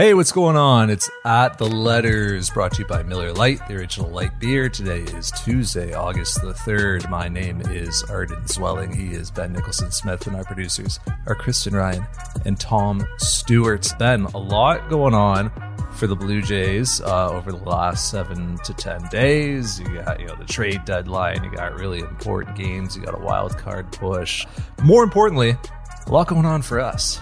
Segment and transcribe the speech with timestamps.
[0.00, 0.88] Hey, what's going on?
[0.88, 4.70] It's at the letters brought to you by Miller Lite, the original light beer.
[4.70, 7.10] Today is Tuesday, August the 3rd.
[7.10, 8.96] My name is Arden Zwelling.
[8.96, 12.06] He is Ben Nicholson Smith, and our producers are Kristen Ryan
[12.46, 13.92] and Tom Stewart.
[13.98, 15.52] Ben, a lot going on
[15.92, 19.80] for the Blue Jays uh, over the last seven to ten days.
[19.80, 21.44] You got you know the trade deadline.
[21.44, 22.96] You got really important games.
[22.96, 24.46] You got a wild card push.
[24.82, 25.58] More importantly,
[26.06, 27.20] a lot going on for us.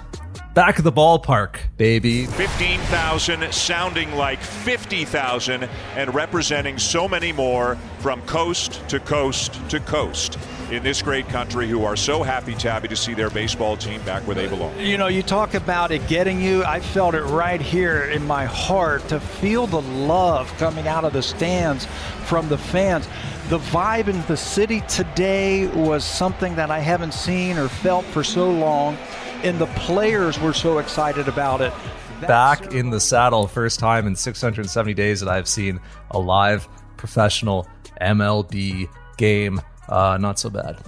[0.59, 2.27] Back of the ballpark, baby.
[2.27, 10.37] 15,000 sounding like 50,000 and representing so many more from coast to coast to coast
[10.73, 14.27] in this great country who are so happy, Tabby, to see their baseball team back
[14.27, 14.77] where they belong.
[14.81, 16.65] You know, you talk about it getting you.
[16.65, 21.13] I felt it right here in my heart to feel the love coming out of
[21.13, 21.87] the stands
[22.25, 23.07] from the fans.
[23.49, 28.25] The vibe in the city today was something that I haven't seen or felt for
[28.25, 28.99] so long
[29.45, 31.73] and the players were so excited about it.
[32.23, 35.81] Back in the saddle, first time in 670 days that I've seen
[36.11, 37.69] a live professional
[38.01, 39.61] MLB game.
[39.89, 40.79] Uh, not so bad.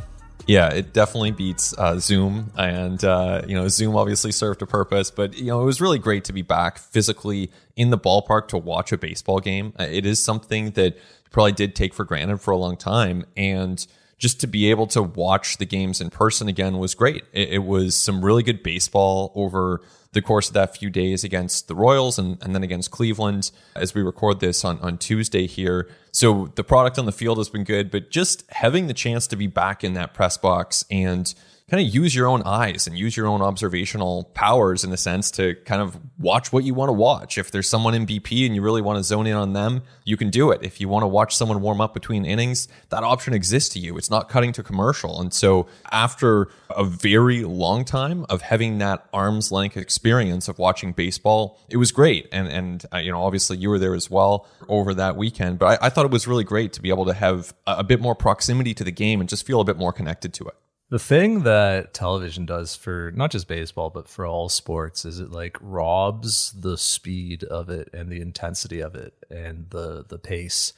[0.47, 5.11] Yeah, it definitely beats uh, Zoom, and uh, you know Zoom obviously served a purpose,
[5.11, 8.59] but you know it was really great to be back physically in the ballpark to
[8.59, 9.73] watch a baseball game.
[9.79, 10.99] Uh, it is something that
[11.31, 13.87] probably did take for granted for a long time, and
[14.21, 17.25] just to be able to watch the games in person again was great.
[17.33, 19.81] It, it, was some really good baseball over
[20.13, 23.95] the course of that few days against the Royals and, and then against Cleveland as
[23.95, 25.89] we record this on, on Tuesday here.
[26.13, 29.37] So the product on the field has been good, but just having the chance to
[29.37, 31.33] be back in that press box and
[31.71, 35.31] kind of use your own eyes and use your own observational powers in a sense
[35.31, 37.39] to kind of watch what you want to watch.
[37.39, 40.17] If there's someone in BP and you really want to zone in on them, you
[40.17, 40.65] can do it.
[40.65, 43.97] If you want to watch someone warm up between innings, that option exists to you.
[43.97, 45.21] It's not cutting to commercial.
[45.21, 50.91] And so after a very long time of having that arm's length experience of watching
[50.91, 52.29] baseball, it was great.
[52.33, 55.81] And, and, uh, you know, obviously you were there as well over that weekend, but
[55.81, 58.01] I, I thought it was really great to be able to have a, a bit
[58.01, 60.55] more proximity to the game and just feel a bit more connected to it.
[60.91, 65.31] The thing that television does for not just baseball, but for all sports is it
[65.31, 70.73] like robs the speed of it and the intensity of it and the the pace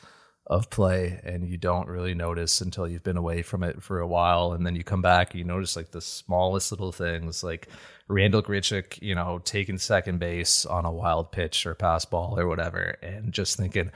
[0.46, 4.06] of play and you don't really notice until you've been away from it for a
[4.06, 7.68] while and then you come back and you notice like the smallest little things like
[8.08, 12.46] Randall Grichuk, you know, taking second base on a wild pitch or pass ball or
[12.46, 13.90] whatever and just thinking,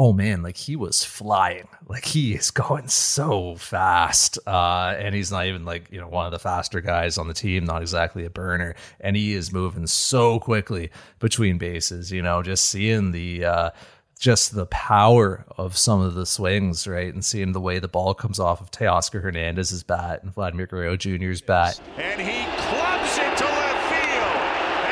[0.00, 1.68] oh man, like he was flying.
[1.86, 4.38] Like he is going so fast.
[4.46, 7.34] Uh, and he's not even like, you know, one of the faster guys on the
[7.34, 8.74] team, not exactly a burner.
[8.98, 13.70] And he is moving so quickly between bases, you know, just seeing the, uh,
[14.18, 17.12] just the power of some of the swings, right?
[17.12, 20.96] And seeing the way the ball comes off of Teoscar Hernandez's bat and Vladimir Guerrero
[20.96, 21.78] Jr.'s bat.
[21.98, 24.40] And he clubs it to left field.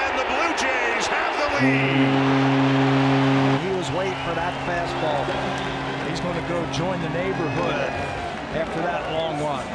[0.04, 2.97] And the Blue Jays have the lead
[4.28, 6.10] for that fastball.
[6.10, 7.90] He's going to go join the neighborhood
[8.54, 9.66] after that long run.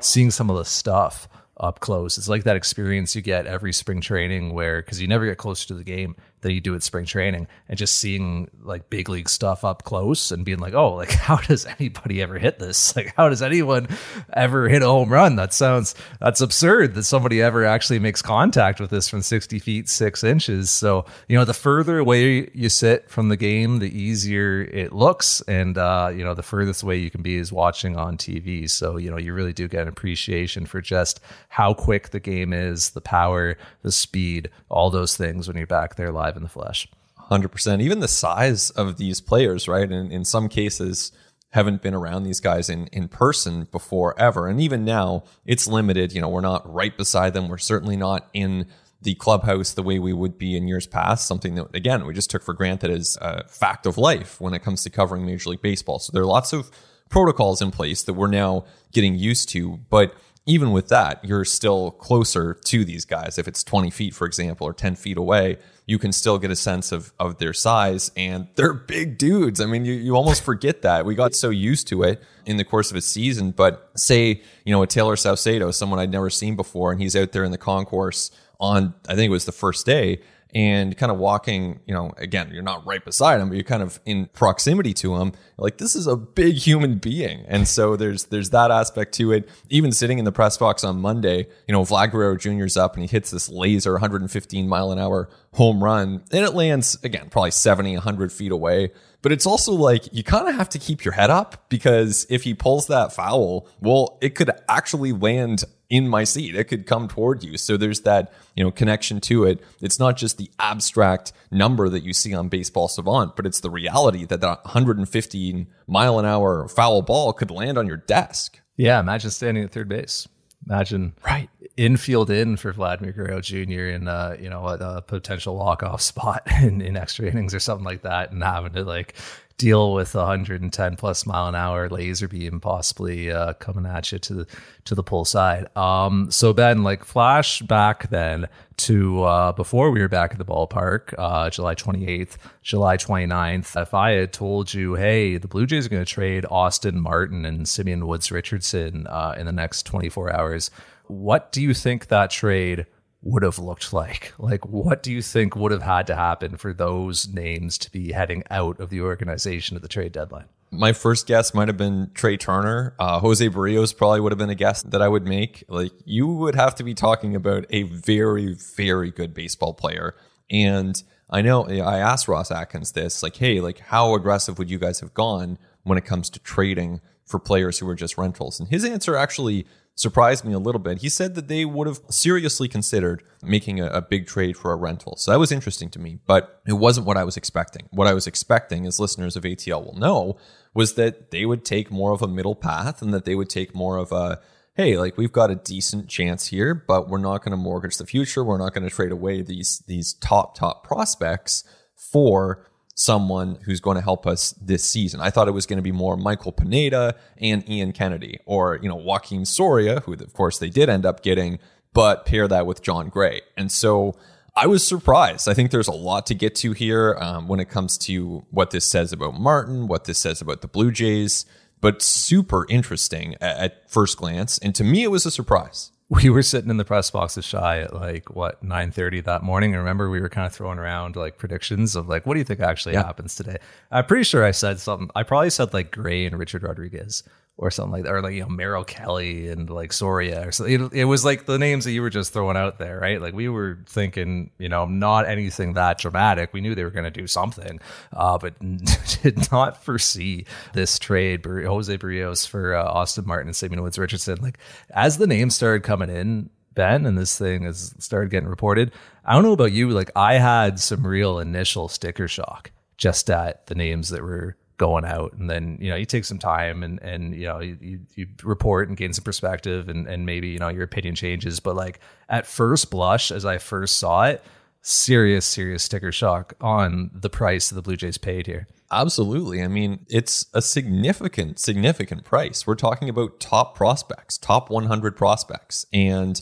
[0.00, 2.18] Seeing some of the stuff up close.
[2.18, 5.66] It's like that experience you get every spring training where, because you never get closer
[5.68, 9.28] to the game, that you do at spring training and just seeing like big league
[9.28, 12.94] stuff up close and being like, oh, like how does anybody ever hit this?
[12.96, 13.88] Like how does anyone
[14.32, 15.36] ever hit a home run?
[15.36, 19.88] That sounds that's absurd that somebody ever actually makes contact with this from 60 feet,
[19.90, 20.70] six inches.
[20.70, 25.42] So, you know, the further away you sit from the game, the easier it looks.
[25.42, 28.70] And uh, you know, the furthest away you can be is watching on TV.
[28.70, 32.54] So, you know, you really do get an appreciation for just how quick the game
[32.54, 36.48] is, the power, the speed, all those things when you're back there live in the
[36.48, 36.88] flesh.
[37.30, 37.82] 100%.
[37.82, 39.90] Even the size of these players, right?
[39.90, 41.12] And in some cases,
[41.50, 44.46] haven't been around these guys in, in person before ever.
[44.46, 46.12] And even now, it's limited.
[46.12, 47.48] You know, we're not right beside them.
[47.48, 48.66] We're certainly not in
[49.02, 52.30] the clubhouse the way we would be in years past, something that, again, we just
[52.30, 55.62] took for granted as a fact of life when it comes to covering Major League
[55.62, 55.98] Baseball.
[55.98, 56.70] So there are lots of
[57.08, 59.78] protocols in place that we're now getting used to.
[59.90, 60.14] But
[60.46, 63.36] even with that, you're still closer to these guys.
[63.36, 66.56] If it's 20 feet, for example, or 10 feet away, you can still get a
[66.56, 69.60] sense of, of their size and they're big dudes.
[69.60, 71.04] I mean, you, you almost forget that.
[71.04, 73.50] We got so used to it in the course of a season.
[73.50, 77.32] But say, you know, a Tayler Saucedo, someone I'd never seen before, and he's out
[77.32, 80.20] there in the concourse on, I think it was the first day
[80.56, 83.82] and kind of walking, you know, again, you're not right beside him, but you're kind
[83.82, 85.32] of in proximity to him.
[85.58, 87.44] Like this is a big human being.
[87.46, 89.50] And so there's there's that aspect to it.
[89.68, 93.02] Even sitting in the press box on Monday, you know, Vlad Guerrero Jr.'s up and
[93.02, 97.50] he hits this laser 115 mile an hour home run and it lands again probably
[97.50, 98.92] 70 100 feet away
[99.26, 102.44] but it's also like you kind of have to keep your head up because if
[102.44, 106.54] he pulls that foul well it could actually land in my seat.
[106.54, 107.56] It could come toward you.
[107.56, 109.60] So there's that you know connection to it.
[109.80, 113.68] It's not just the abstract number that you see on baseball savant but it's the
[113.68, 118.60] reality that that 115 mile an hour foul ball could land on your desk.
[118.76, 120.28] Yeah imagine standing at third base.
[120.68, 123.88] Imagine right infield in for Vladimir Guerrero Jr.
[123.88, 127.60] in uh, you know a, a potential walk off spot in, in extra innings or
[127.60, 129.14] something like that, and having to like
[129.58, 134.34] deal with 110 plus mile an hour laser beam possibly uh, coming at you to
[134.34, 134.46] the
[134.84, 135.74] to the pull side.
[135.76, 140.44] Um, so Ben, like flash back then to uh, before we were back at the
[140.44, 143.80] ballpark, uh, July 28th, July 29th.
[143.80, 147.46] If I had told you, hey, the Blue Jays are going to trade Austin Martin
[147.46, 150.70] and Simeon Woods Richardson uh, in the next 24 hours,
[151.08, 152.86] what do you think that trade?
[153.26, 154.32] would have looked like?
[154.38, 158.12] Like, what do you think would have had to happen for those names to be
[158.12, 160.44] heading out of the organization at the trade deadline?
[160.70, 162.94] My first guess might have been Trea Turner.
[162.98, 165.64] Uh, Jose Berrios probably would have been a guess that I would make.
[165.68, 170.14] Like, you would have to be talking about a very, very good baseball player.
[170.50, 174.78] And I know I asked Ross Atkins this, like, hey, like, how aggressive would you
[174.78, 178.58] guys have gone when it comes to trading for players who are just rentals?
[178.58, 180.98] And his answer actually surprised me a little bit.
[180.98, 184.76] He said that they would have seriously considered making a, a, big trade for a
[184.76, 185.16] rental.
[185.16, 187.88] So that was interesting to me, but it wasn't what I was expecting.
[187.90, 190.36] What I was expecting, as listeners of ATL will know,
[190.74, 193.74] was that they would take more of a middle path and that they would take
[193.74, 194.38] more of a
[194.76, 198.04] hey, like we've got a decent chance here, but we're not going to mortgage the
[198.04, 198.44] future.
[198.44, 201.64] We're not going to trade away these these top top prospects
[201.94, 205.20] for someone who's going to help us this season.
[205.20, 208.88] I thought it was going to be more Michael Pineda and Ian Kennedy or, you
[208.88, 211.58] know, Joaquin Soria, who of course they did end up getting,
[211.92, 213.42] but pair that with Jon Gray.
[213.54, 214.16] And so
[214.56, 215.46] I was surprised.
[215.46, 218.70] I think there's a lot to get to here um, when it comes to what
[218.70, 221.44] this says about Martin, what this says about the Blue Jays,
[221.82, 224.56] but super interesting at, at first glance.
[224.56, 227.44] And to me, it was a surprise we were sitting in the press box with
[227.44, 229.74] Shi at like what 9:30 that morning.
[229.74, 232.44] I remember we were kind of throwing around like predictions of like what do you
[232.44, 233.04] think actually yeah.
[233.04, 233.58] happens today?
[233.90, 235.10] I'm pretty sure I said something.
[235.16, 237.24] I probably said like Gray and Richard Rodriguez
[237.58, 240.74] or something like that, or like you know Merrill Kelly and like Soria or something.
[240.74, 243.20] It, it, was like the names that you were just throwing out there, right?
[243.20, 246.52] Like we were thinking, you know, not anything that dramatic.
[246.52, 247.80] We knew they were going to do something,
[248.12, 248.54] uh, but
[249.22, 250.44] did not foresee
[250.74, 254.38] this trade, Jose Berrios for uh, Austin Martin and Simeon Woods Richardson.
[254.42, 254.58] Like
[254.90, 258.92] as the names started coming in, Ben, and this thing has started getting reported.
[259.24, 263.66] I don't know about you, like I had some real initial sticker shock just at
[263.66, 267.00] the names that were going out and then you know you take some time and
[267.02, 270.68] and you know you, you report and gain some perspective and and maybe you know
[270.68, 271.60] your opinion changes.
[271.60, 274.42] But like at first blush as i first saw it
[274.82, 278.66] serious serious sticker shock on the price the blue jays paid here.
[278.90, 279.62] Absolutely.
[279.62, 282.66] I mean it's a significant significant price.
[282.66, 285.86] We're talking about top prospects top 100 prospects.
[285.92, 286.40] And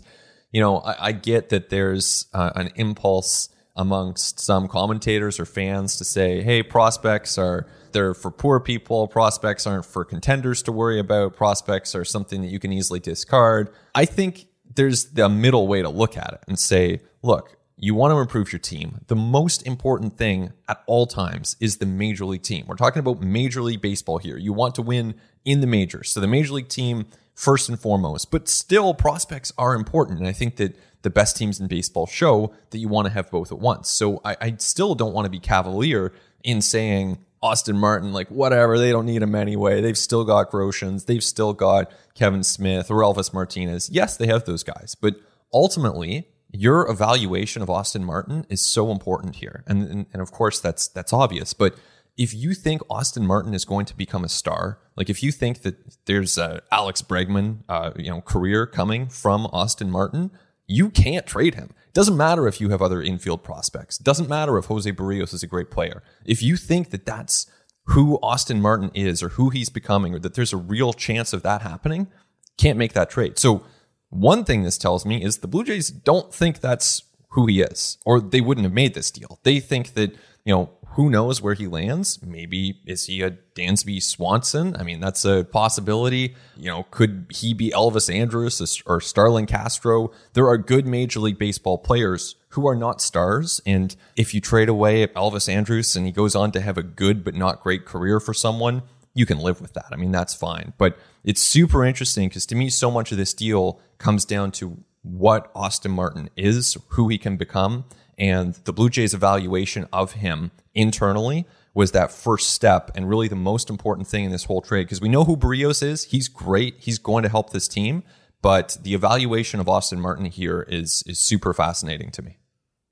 [0.51, 5.97] you know i, I get that there's uh, an impulse amongst some commentators or fans
[5.99, 9.09] to say hey prospects are they're for poor people.
[9.09, 11.35] Prospects aren't for contenders to worry about.
[11.35, 13.71] Prospects are something that you can easily discard.
[13.95, 18.13] I think there's the middle way to look at it and say, look, you want
[18.13, 19.01] to improve your team.
[19.07, 22.67] The most important thing at all times is the major league team.
[22.67, 24.37] We're talking about major league baseball here.
[24.37, 25.15] You want to win
[25.45, 26.11] in the majors.
[26.11, 30.19] So the major league team first and foremost, but still prospects are important.
[30.19, 33.31] And I think that the best teams in baseball show that you want to have
[33.31, 33.91] both at once.
[33.91, 38.79] So I, I still don't want to be cavalier in saying, Austin Martin, like whatever,
[38.79, 39.83] they don't need him anyway.
[39.83, 43.91] They've still got Groshans, they've still got Kevin Smith Orelvis Martinez.
[43.93, 45.17] Yes, they have those guys, but
[45.53, 50.59] ultimately, your evaluation of Austin Martin is so important here, and, and and, of course
[50.59, 51.53] that's that's obvious.
[51.53, 51.77] But
[52.17, 55.63] if you think Austin Martin is going to become a star, like if you think
[55.63, 60.31] that there's a Alex Bregman, uh, you know, career coming from Austin Martin,
[60.67, 61.75] you can't trade him.
[61.93, 63.99] Doesn't matter if you have other infield prospects.
[63.99, 66.03] Doesn't matter if Jose Berrios is a great player.
[66.25, 67.47] If you think that that's
[67.89, 71.43] who Austin Martin is or who he's becoming or that there's a real chance of
[71.43, 72.09] that happening,
[72.57, 73.39] can't make that trade.
[73.39, 73.65] So
[74.09, 77.99] one thing this tells me is the Blue Jays don't think that's who he is
[78.07, 79.39] or they wouldn't have made this deal.
[79.43, 82.23] They think that, you know, who knows where he lands?
[82.23, 84.77] Maybe is he a Dansby Swanson?
[84.77, 86.37] I mean, that's a possibility.
[86.57, 90.13] You know, could he be Elvis Andrus or Starlin Castro?
[90.35, 93.61] There are good Major League Baseball players who are not stars.
[93.67, 97.25] And if you trade away Elvis Andrus and he goes on to have a good
[97.25, 98.83] but not great career for someone,
[99.15, 99.87] you can live with that.
[99.91, 100.75] I mean, that's fine.
[100.79, 104.79] But it's super interesting because to me, so much of this deal comes down to
[105.03, 107.85] what Austin Martin is, who he can become,
[108.19, 113.35] And the Blue Jays evaluation of him internally was that first step and really the
[113.35, 116.05] most important thing in this whole trade because we know who Berrios is.
[116.05, 116.77] He's great.
[116.79, 118.05] He's going to help this team.
[118.41, 122.37] But the evaluation of Austin Martin here is is super fascinating to me.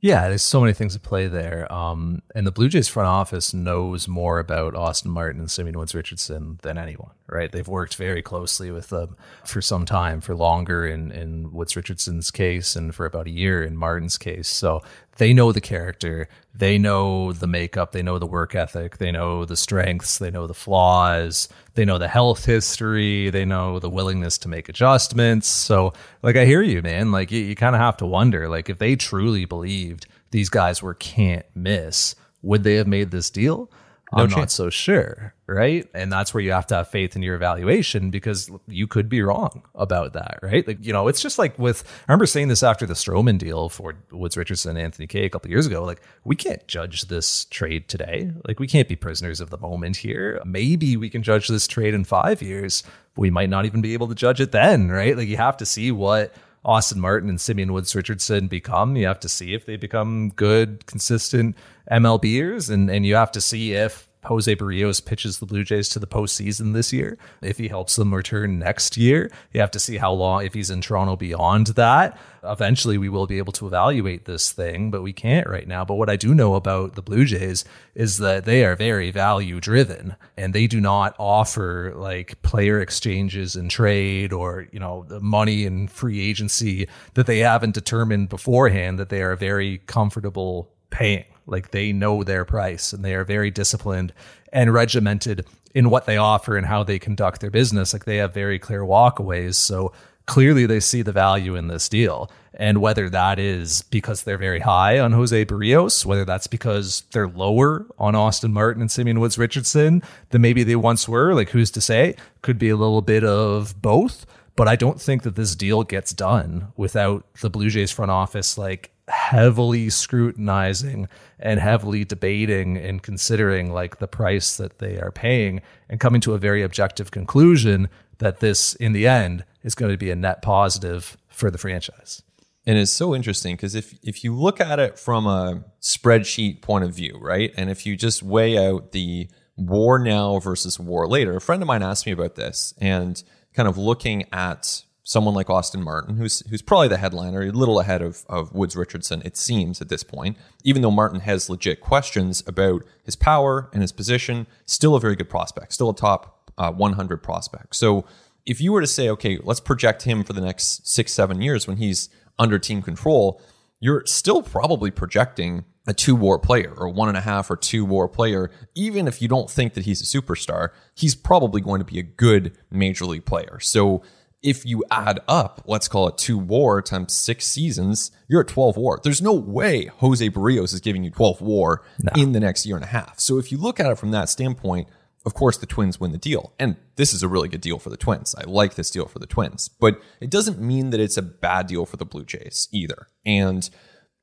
[0.05, 1.73] Yeah, there's so many things at play there.
[1.73, 5.95] Um, and the Blue Jays front office knows more about Austin Martin and Simeon Woods
[5.95, 7.53] Richardson than anyone, right?
[7.53, 12.33] They've worked very closely with them for some time, for longer in, in Woods Richardson's
[12.33, 14.49] case, and for about a year in Martin's case.
[14.49, 14.83] So
[15.19, 19.45] they know the character, they know the makeup, they know the work ethic, they know
[19.45, 24.37] the strengths, they know the flaws, they know the health history, they know the willingness
[24.39, 25.49] to make adjustments.
[25.49, 27.11] So, like, I hear you, man.
[27.11, 30.83] Like, you, you kind of have to wonder, like, if they truly believed these guys
[30.83, 33.71] were can't miss, would they have made this deal?
[34.14, 34.37] No I'm chance.
[34.37, 35.88] not so sure, right?
[35.95, 39.23] And that's where you have to have faith in your evaluation because you could be
[39.23, 40.66] wrong about that, right?
[40.66, 43.71] Like, you know, it's just like with I remember saying this after the Stroman deal
[43.71, 45.85] for Woods Richardson and Anthony Kay a couple years ago.
[45.85, 48.31] Like, we can't judge this trade today.
[48.47, 50.40] Like, we can't be prisoners of the moment here.
[50.45, 52.83] Maybe we can judge this trade in five years.
[53.14, 55.16] But we might not even be able to judge it then, right?
[55.16, 58.97] Like, you have to see what Austin Martin and Simeon Woods Richardson become.
[58.97, 61.57] You have to see if they become good, consistent
[61.90, 65.99] MLBers, and and you have to see if Jose Berrios pitches the Blue Jays to
[65.99, 67.19] the postseason this year.
[67.41, 70.71] If he helps them return next year, you have to see how long, if he's
[70.71, 72.17] in Toronto beyond that.
[72.45, 75.85] Eventually, we will be able to evaluate this thing, but we can't right now.
[75.85, 77.64] But what I do know about the Blue Jays
[77.97, 83.57] is that they are very value driven and they do not offer like player exchanges
[83.57, 89.00] and trade or, you know, the money and free agency that they haven't determined beforehand
[89.00, 91.25] that they are very comfortable paying.
[91.47, 94.13] Like they know their price and they are very disciplined
[94.53, 97.93] and regimented in what they offer and how they conduct their business.
[97.93, 99.55] Like they have very clear walkaways.
[99.55, 99.93] So
[100.27, 102.31] clearly they see the value in this deal.
[102.55, 107.29] And whether that is because they're very high on Jose Berrios, whether that's because they're
[107.29, 111.71] lower on Austin Martin and Simeon Woods Richardson than maybe they once were, like who's
[111.73, 112.15] to say?
[112.43, 114.27] Could be a little bit of both.
[114.55, 118.59] But I don't think that this deal gets done without the Blue Jays front office
[118.59, 121.07] like heavily scrutinizing
[121.38, 126.33] and heavily debating and considering like the price that they are paying and coming to
[126.33, 127.88] a very objective conclusion
[128.19, 132.23] that this in the end is going to be a net positive for the franchise.
[132.64, 136.85] And it's so interesting because if if you look at it from a spreadsheet point
[136.85, 137.52] of view, right?
[137.57, 141.66] And if you just weigh out the war now versus war later, a friend of
[141.66, 146.41] mine asked me about this and kind of looking at someone like Austin Martin, who's
[146.49, 150.03] who's probably the headliner, a little ahead of, of Woods Richardson, it seems at this
[150.03, 150.37] point.
[150.65, 155.17] Even though Martin has legit questions about his power and his position, still a very
[155.17, 157.75] good prospect, still a top uh, 100 prospect.
[157.75, 158.05] So
[158.47, 161.67] if you were to say, okay, let's project him for the next six, seven years
[161.67, 163.41] when he's under team control,
[163.81, 167.85] you're still probably projecting a two war player or one and a half or two
[167.85, 171.85] war player, even if you don't think that he's a superstar, he's probably going to
[171.85, 173.59] be a good major league player.
[173.61, 174.03] So
[174.43, 178.77] if you add up, let's call it two war times six seasons, you're at 12
[178.77, 179.01] war.
[179.03, 182.21] There's no way Jose Berrios is giving you 12 war no.
[182.21, 183.21] in the next year and a half.
[183.21, 184.89] So if you look at it from that standpoint,
[185.25, 186.53] of course, the Twins win the deal.
[186.59, 188.35] And this is a really good deal for the Twins.
[188.37, 191.69] I like this deal for the Twins, but it doesn't mean that it's a bad
[191.69, 193.07] deal for the Blue Jays either.
[193.25, 193.69] And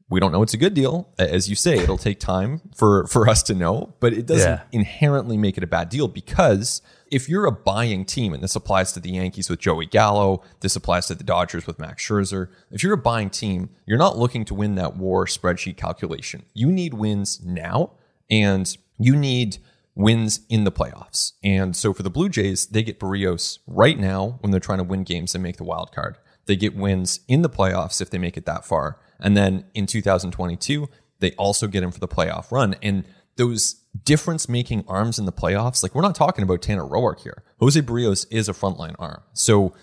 [0.09, 1.09] we don't know it's a good deal.
[1.17, 4.61] As you say, it'll take time for, for us to know, but it doesn't yeah.
[4.71, 8.91] inherently make it a bad deal because if you're a buying team, and this applies
[8.93, 12.49] to the Yankees with Joey Gallo, this applies to the Dodgers with Max Scherzer.
[12.71, 16.43] If you're a buying team, you're not looking to win that war spreadsheet calculation.
[16.53, 17.91] You need wins now,
[18.29, 19.57] and you need
[19.95, 21.33] wins in the playoffs.
[21.43, 24.83] And so for the Blue Jays, they get Berrios right now when they're trying to
[24.83, 26.17] win games and make the wild card.
[26.45, 28.97] They get wins in the playoffs if they make it that far.
[29.19, 32.75] And then in 2022, they also get him for the playoff run.
[32.81, 37.21] And those difference making arms in the playoffs, like we're not talking about Tanner Roark
[37.21, 37.43] here.
[37.59, 39.21] Jose Berrios is a frontline arm.
[39.33, 39.73] So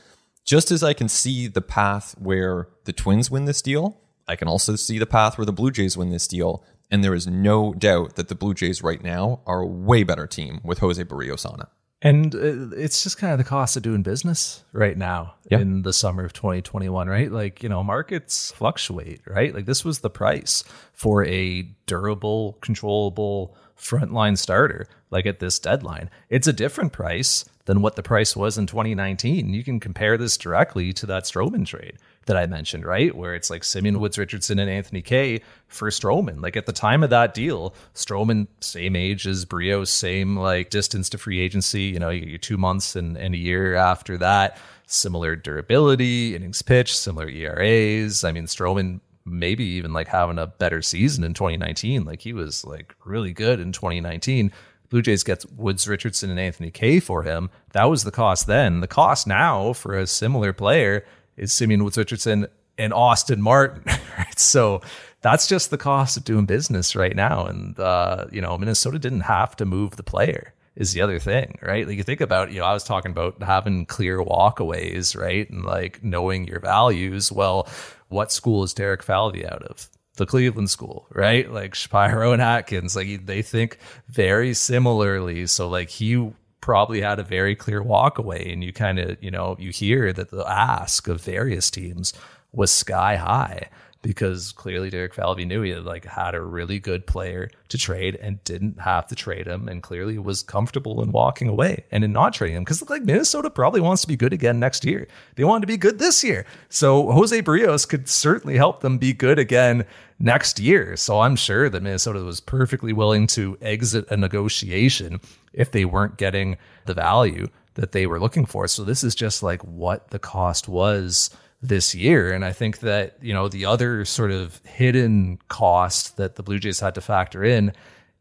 [0.45, 4.49] just as I can see the path where the Twins win this deal, I can
[4.49, 6.65] also see the path where the Blue Jays win this deal.
[6.91, 10.27] And there is no doubt that the Blue Jays right now are a way better
[10.27, 11.67] team with Jose Berrios on it.
[12.03, 15.61] And uh, it's just kind of the cost of doing business right now yeah.
[15.61, 17.33] in the summer of 2021, right?
[17.33, 19.55] Like, you know, markets fluctuate, right?
[19.55, 20.63] Like, this was the price
[20.93, 26.11] for a durable, controllable frontline starter, like at this deadline.
[26.29, 29.53] It's a different price than what the price was in 2019.
[29.53, 33.15] You can compare this directly to that Stroman trade that I mentioned, right?
[33.15, 36.43] Where it's like Simeon Woods Richardson and Anthony Kay for Stroman.
[36.43, 41.09] Like at the time of that deal, Stroman, same age as Berrios, same like distance
[41.11, 41.83] to free agency.
[41.83, 44.59] You know, you two months and, and a year after that.
[44.89, 48.23] Similar durability, innings pitch, similar ERAs.
[48.23, 52.05] I mean, Stroman maybe even like having a better season in 2019.
[52.05, 54.53] Like he was like really good in 2019.
[54.89, 57.51] Blue Jays gets Woods Richardson and Anthony Kay for him.
[57.73, 58.81] That was the cost then.
[58.81, 61.05] The cost now for a similar player
[61.37, 62.47] is Simeon Woods Richardson
[62.79, 63.85] and Austin Martin.
[64.19, 64.39] Right?
[64.39, 64.81] So
[65.21, 67.45] that's just the cost of doing business right now.
[67.45, 71.59] And uh, you know, Minnesota didn't have to move the player is the other thing,
[71.63, 71.87] right?
[71.87, 75.49] Like you think about, you know, I was talking about having clear walkaways, right?
[75.51, 77.33] And like knowing your values.
[77.33, 77.67] Well,
[78.09, 79.89] what school is Derek Falvey out of?
[80.17, 81.51] The Cleveland school, right?
[81.51, 83.79] Like Shapiro and Atkins, like they think
[84.09, 85.47] very similarly.
[85.47, 86.31] So like he
[86.67, 90.33] probably had a very clear walkaway and you kind of, you know, you hear that
[90.33, 92.13] the ask of various teams
[92.51, 93.69] was sky high
[94.03, 98.17] because clearly Derek Falvey knew he had like had a really good player to trade
[98.17, 102.13] and didn't have to trade him and clearly was comfortable in walking away and in
[102.13, 105.09] not trading him because like Minnesota probably wants to be good again next year.
[105.35, 106.47] They want to be good this year.
[106.69, 109.85] So Jose Berrios could certainly help them be good again
[110.19, 110.97] next year.
[110.97, 115.21] So I'm sure that Minnesota was perfectly willing to exit a negotiation
[115.53, 118.69] if they weren't getting the value that they were looking for.
[118.69, 121.31] So this is just like what the cost was
[121.69, 122.33] this year.
[122.33, 126.59] And I think that, you know, the other sort of hidden cost that the Blue
[126.59, 127.73] Jays had to factor in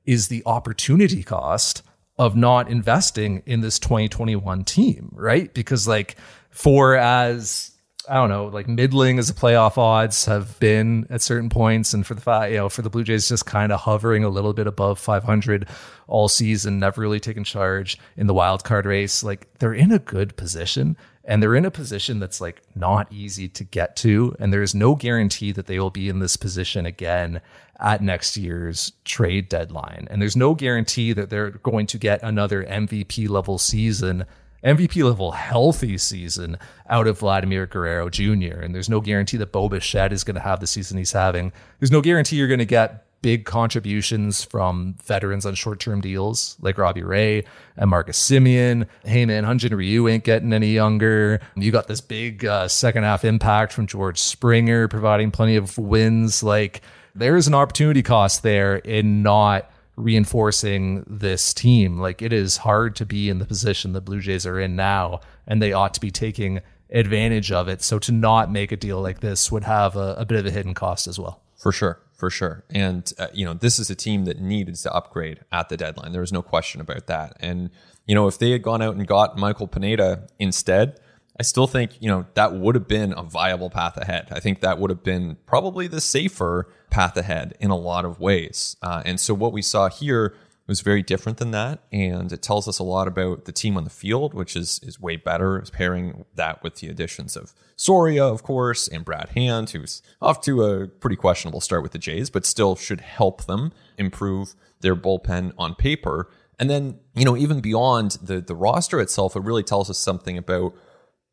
[0.06, 1.82] is the opportunity cost
[2.18, 5.54] of not investing in this 2021 team, right?
[5.54, 6.16] Because like
[6.50, 7.72] for as
[8.08, 12.06] I don't know, like middling as the playoff odds have been at certain points, and
[12.06, 14.68] for the you know for the Blue Jays just kind of hovering a little bit
[14.68, 15.68] above 500
[16.08, 19.24] all season, never really taken charge in the wild card race.
[19.24, 20.98] Like they're in a good position,
[21.28, 24.76] and they're in a position that's like not easy to get to and there is
[24.76, 27.42] no guarantee that they will be in this position again
[27.80, 32.64] at next year's trade deadline and there's no guarantee that they're going to get another
[32.64, 34.26] MVP level season
[34.64, 36.58] MVP level healthy season
[36.90, 38.60] out of Vladimir Guerrero Jr.
[38.62, 41.54] And there's no guarantee that Bo is going to have the season he's having.
[41.80, 46.56] There's no guarantee you're going to get big contributions from veterans on short term deals
[46.62, 47.44] like Robbie Ray
[47.76, 48.88] and Marcus Semien.
[49.04, 51.40] Hey man, Hyun-Jin Ryu ain't getting any younger.
[51.56, 56.44] You got this big uh, second half impact from George Springer providing plenty of wins.
[56.44, 56.84] Like
[57.16, 61.98] there's an opportunity cost there in not reinforcing this team.
[61.98, 65.22] Like it is hard to be in the position the Blue Jays are in now,
[65.48, 66.62] and they ought to be taking
[66.92, 67.82] advantage of it.
[67.82, 70.52] So to not make a deal like this would have a, a bit of a
[70.52, 71.42] hidden cost as well.
[71.56, 72.64] For sure for sure.
[72.70, 76.12] And uh, you know, this is a team that needed to upgrade at the deadline.
[76.12, 77.38] There was no question about that.
[77.40, 77.70] And
[78.06, 81.00] you know, if they had gone out and got Michael Pineda instead,
[81.40, 84.30] I still think you know that would have been a viable path ahead.
[84.32, 88.20] I think that would have been probably the safer path ahead in a lot of
[88.20, 88.78] ways.
[88.82, 90.36] Uh, and so what we saw here
[90.68, 93.84] was very different than that, and it tells us a lot about the team on
[93.84, 95.64] the field, which is is way better.
[95.72, 100.64] Pairing that with the additions of Soria, of course, and Brad Hand, who's off to
[100.64, 105.54] a pretty questionable start with the Jays, but still should help them improve their bullpen
[105.58, 106.30] on paper.
[106.58, 110.38] And then, you know, even beyond the the roster itself, it really tells us something
[110.38, 110.74] about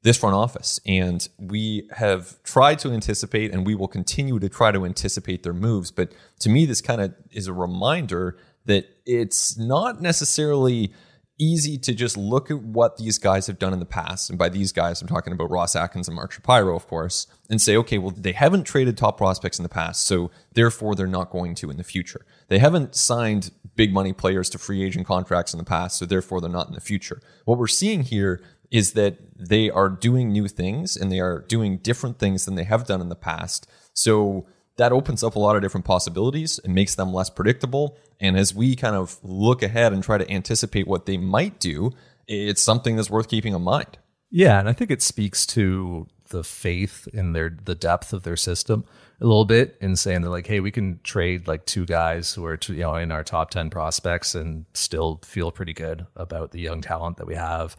[0.03, 0.81] this front office.
[0.85, 5.53] And we have tried to anticipate and we will continue to try to anticipate their
[5.53, 5.91] moves.
[5.91, 10.93] But to me, this kind of is a reminder that it's not necessarily
[11.39, 14.31] easy to just look at what these guys have done in the past.
[14.31, 17.61] And by these guys, I'm talking about Ross Atkins and Mark Shapiro, of course, and
[17.61, 21.31] say, okay, well, they haven't traded top prospects in the past, so therefore they're not
[21.31, 22.25] going to in the future.
[22.49, 26.41] They haven't signed big money players to free agent contracts in the past, so therefore
[26.41, 27.21] they're not in the future.
[27.45, 31.79] What we're seeing here is that they are doing new things and they are doing
[31.79, 33.67] different things than they have done in the past.
[33.93, 37.99] So that opens up a lot of different possibilities and makes them less predictable.
[38.21, 41.93] And as we kind of look ahead and try to anticipate what they might do,
[42.27, 43.99] it's something that's worth keeping in mind.
[44.31, 48.39] Yeah, and I think it speaks to the faith in their the depth of their
[48.39, 48.85] system
[49.21, 52.45] a little bit in saying that like, hey, we can trade like two guys who
[52.45, 56.61] are you know in our top ten prospects and still feel pretty good about the
[56.61, 57.77] young talent that we have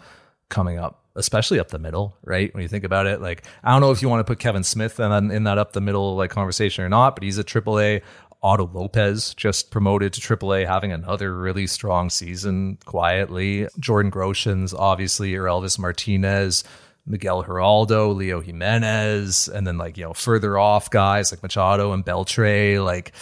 [0.49, 2.53] coming up especially up the middle, right?
[2.53, 4.63] When you think about it, like I don't know if you want to put Kevin
[4.63, 8.01] Smith in, in that up the middle like conversation or not, but he's a AAA.
[8.41, 13.67] Otto Lopez just promoted to AAA, having another really strong season quietly.
[13.79, 16.65] Jordan Groshans, obviously, Orelvis Martinez,
[17.05, 22.05] Miguel Hiraldo, Leo Jimenez, and then like, you know, further off guys like Machado and
[22.05, 23.13] Beltre, like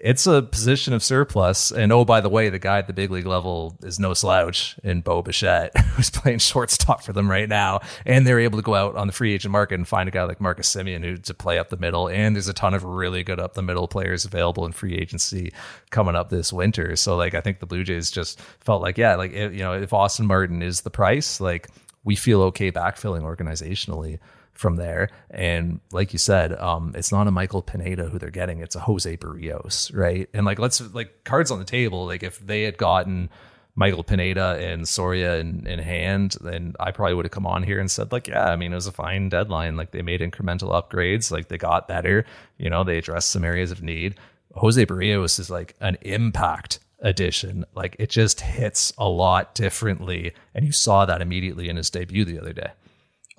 [0.00, 1.70] it's a position of surplus.
[1.70, 4.78] And oh, by the way, the guy at the big league level is no slouch
[4.82, 7.80] in Bo Bichette, who's playing shortstop for them right now.
[8.06, 10.22] And they're able to go out on the free agent market and find a guy
[10.24, 12.08] like Marcus Semien who to play up the middle.
[12.08, 15.52] And there's a ton of really good up the middle players available in free agency
[15.90, 16.96] coming up this winter.
[16.96, 19.92] So like I think the Blue Jays just felt like, yeah, like you know, if
[19.92, 21.68] Austin Martin is the price, like
[22.04, 24.18] we feel okay backfilling organizationally
[24.60, 25.08] from there.
[25.30, 28.80] And like you said, um, it's not a Michael Pineda who they're getting; it's a
[28.80, 30.28] Jose Berrios, right?
[30.34, 32.06] And like, let's like cards on the table.
[32.06, 33.30] Like, if they had gotten
[33.74, 37.80] Michael Pineda and Soria in, in hand, then I probably would have come on here
[37.80, 39.76] and said, like, yeah, I mean, it was a fine deadline.
[39.76, 41.30] Like, they made incremental upgrades.
[41.30, 42.26] Like, they got better.
[42.58, 44.16] You know, they addressed some areas of need.
[44.54, 47.64] Jose Berrios is like an impact addition.
[47.74, 50.34] Like, it just hits a lot differently.
[50.54, 52.72] And you saw that immediately in his debut the other day.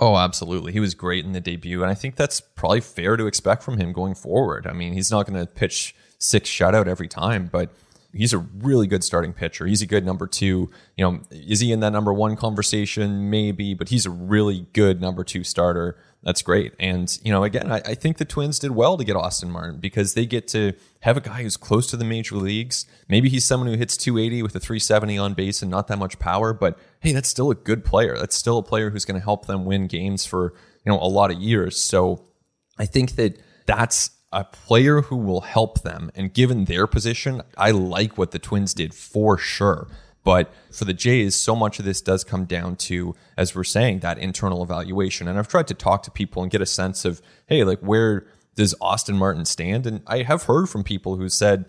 [0.01, 0.71] Oh, absolutely.
[0.73, 1.83] He was great in the debut.
[1.83, 4.65] And I think that's probably fair to expect from him going forward.
[4.65, 7.69] I mean, he's not going to pitch six shutout every time, but
[8.11, 9.67] he's a really good starting pitcher.
[9.67, 10.71] He's a good number two.
[10.97, 13.29] You know, is he in that number one conversation?
[13.29, 16.73] Maybe, but he's a really good number two starter that's great.
[16.79, 19.79] And, you know, again, I, I, think the Twins did well to get Austin Martin
[19.79, 22.85] because they get to have a guy who's close to the major leagues.
[23.09, 26.19] Maybe he's someone who hits 280 with a 370 on base and not that much
[26.19, 28.15] power, but hey, that's still a good player.
[28.17, 30.53] That's still a player who's going to help them win games for,
[30.85, 31.81] you know, a lot of years.
[31.81, 32.23] So
[32.77, 36.11] I think that that's a player who will help them.
[36.15, 39.87] And given their position, I like what the Twins did for sure.
[40.23, 43.99] But for the Jays, so much of this does come down to, as we're saying,
[43.99, 45.27] that internal evaluation.
[45.27, 48.27] And I've tried to talk to people and get a sense of, hey, like where
[48.55, 49.87] does Austin Martin stand?
[49.87, 51.65] And I have heard from people who said,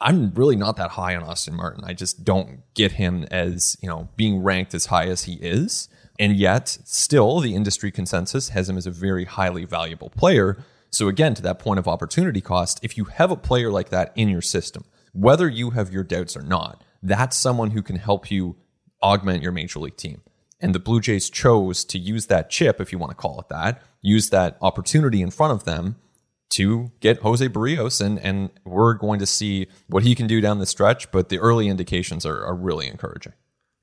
[0.00, 1.84] I'm really not that high on Austin Martin.
[1.84, 5.88] I just don't get him as, you know, being ranked as high as he is.
[6.18, 10.58] And yet, still, the industry consensus has him as a very highly valuable player.
[10.90, 14.12] So, again, to that point of opportunity cost, if you have a player like that
[14.16, 18.30] in your system, whether you have your doubts or not, that's someone who can help
[18.30, 18.56] you
[19.02, 20.22] augment your major league team.
[20.60, 23.48] And the Blue Jays chose to use that chip, if you want to call it
[23.48, 25.96] that, use that opportunity in front of them
[26.50, 28.00] to get Jose Berrios.
[28.00, 31.38] And, and we're going to see what he can do down the stretch, but the
[31.38, 33.32] early indications are, are really encouraging.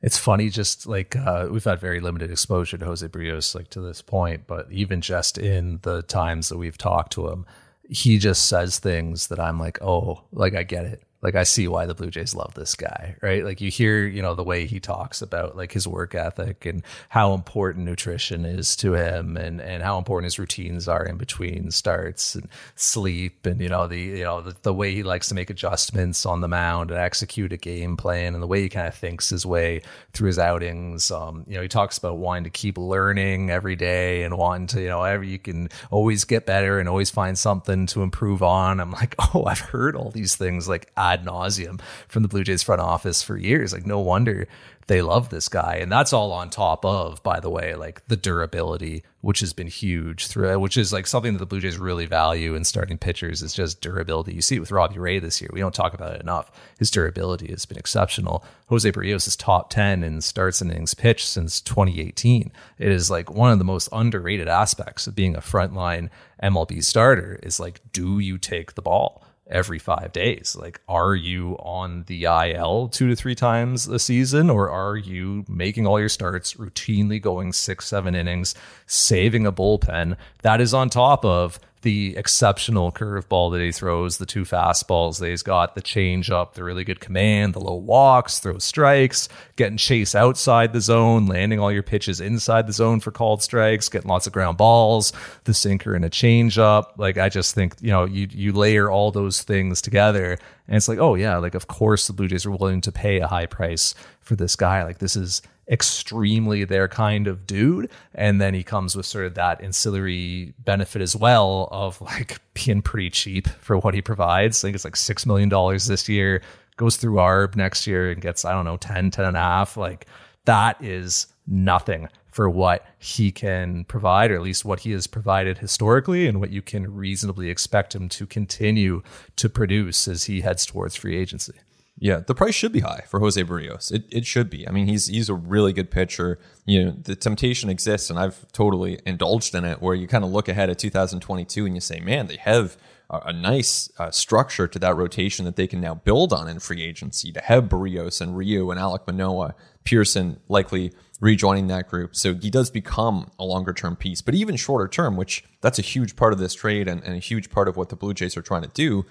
[0.01, 3.81] It's funny, just like uh, we've had very limited exposure to Jose Berrios, like to
[3.81, 7.45] this point, but even just in the times that we've talked to him,
[7.89, 11.67] he just says things that I'm like, oh, like I get it like I see
[11.67, 13.43] why the Blue Jays love this guy, right?
[13.43, 16.83] Like you hear, you know, the way he talks about like his work ethic and
[17.09, 21.71] how important nutrition is to him and and how important his routines are in between
[21.71, 25.35] starts and sleep and you know the you know the, the way he likes to
[25.35, 28.87] make adjustments on the mound and execute a game plan and the way he kind
[28.87, 29.81] of thinks his way
[30.13, 31.11] through his outings.
[31.11, 34.81] Um, you know, he talks about wanting to keep learning every day and wanting to,
[34.81, 38.79] you know, every you can always get better and always find something to improve on.
[38.79, 42.63] I'm like, oh, I've heard all these things like ad nauseum from the Blue Jays
[42.63, 43.73] front office for years.
[43.73, 44.47] Like, no wonder
[44.89, 45.75] they love this guy.
[45.75, 49.67] And that's all on top of, by the way, like the durability, which has been
[49.67, 53.43] huge through which is like something that the Blue Jays really value in starting pitchers
[53.43, 54.33] is just durability.
[54.33, 55.51] You see it with Robbie Ray this year.
[55.53, 56.51] We don't talk about it enough.
[56.79, 58.43] His durability has been exceptional.
[58.67, 62.51] Jose Berrios is top 10 in starts and innings pitched since 2018.
[62.79, 66.09] It is like one of the most underrated aspects of being a frontline
[66.41, 69.23] MLB starter is like, do you take the ball?
[69.49, 70.55] Every five days.
[70.59, 75.45] Like, are you on the IL two to three times a season, or are you
[75.47, 80.17] making all your starts routinely going six, seven innings, saving a bullpen?
[80.43, 85.29] That is on top of the exceptional curveball that he throws, the two fastballs that
[85.29, 90.13] he's got, the changeup, the really good command, the low walks, throw strikes, getting chase
[90.13, 94.27] outside the zone, landing all your pitches inside the zone for called strikes, getting lots
[94.27, 95.13] of ground balls,
[95.45, 96.85] the sinker and a changeup.
[96.97, 100.37] Like I just think, you know, you you layer all those things together
[100.67, 103.19] and it's like, oh yeah, like of course the Blue Jays are willing to pay
[103.19, 104.83] a high price for this guy.
[104.83, 107.89] Like this is extremely their kind of dude.
[108.15, 112.81] And then he comes with sort of that ancillary benefit as well of like being
[112.81, 114.63] pretty cheap for what he provides.
[114.63, 116.41] I think it's like $6 million this year,
[116.77, 119.77] goes through ARB next year and gets, I don't know, 10, 10 and a half.
[119.77, 120.07] Like
[120.45, 125.57] that is nothing for what he can provide, or at least what he has provided
[125.57, 129.01] historically, and what you can reasonably expect him to continue
[129.35, 131.53] to produce as he heads towards free agency.
[132.01, 133.91] Yeah, the price should be high for Jose Berrios.
[133.91, 134.65] It, it should be.
[134.67, 136.39] I mean, he's he's a really good pitcher.
[136.65, 139.81] You know, the temptation exists, and I've totally indulged in it.
[139.81, 142.77] Where you kind of look ahead at 2022 and you say, "Man, they have
[143.09, 146.59] a, a nice uh, structure to that rotation that they can now build on in
[146.59, 152.15] free agency." To have Berrios and Ryu and Alek Manoah, Pearson likely rejoining that group,
[152.15, 154.21] so he does become a longer term piece.
[154.21, 157.19] But even shorter term, which that's a huge part of this trade and, and a
[157.19, 159.05] huge part of what the Blue Jays are trying to do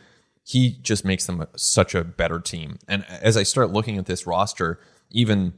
[0.49, 2.79] he just makes them a, such a better team.
[2.89, 4.81] And as I start looking at this roster,
[5.11, 5.53] even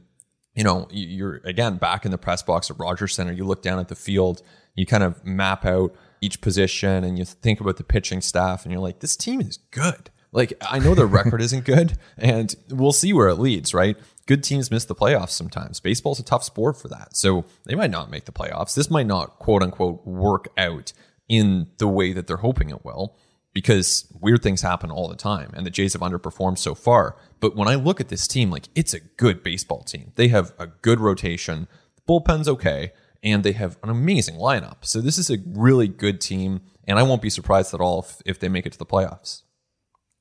[0.53, 3.31] you know, you're again back in the press box at Rogers Centre.
[3.31, 4.41] You look down at the field,
[4.75, 8.71] you kind of map out each position, and you think about the pitching staff, and
[8.73, 10.09] you're like, this team is good.
[10.33, 13.73] Like I know their record isn't good, and we'll see where it leads.
[13.73, 13.97] Right?
[14.27, 15.81] good teams miss the playoffs sometimes.
[15.81, 17.17] Baseball's a tough sport for that.
[17.17, 18.75] So they might not make the playoffs.
[18.75, 20.93] This might not, quote unquote, work out
[21.27, 23.15] in the way that they're hoping it will
[23.53, 27.17] because weird things happen all the time and the Jays have underperformed so far.
[27.39, 30.11] But when I look at this team, like it's a good baseball team.
[30.15, 31.67] They have a good rotation.
[31.95, 34.77] The bullpen's okay and they have an amazing lineup.
[34.81, 38.21] So this is a really good team and I won't be surprised at all if,
[38.25, 39.43] if they make it to the playoffs.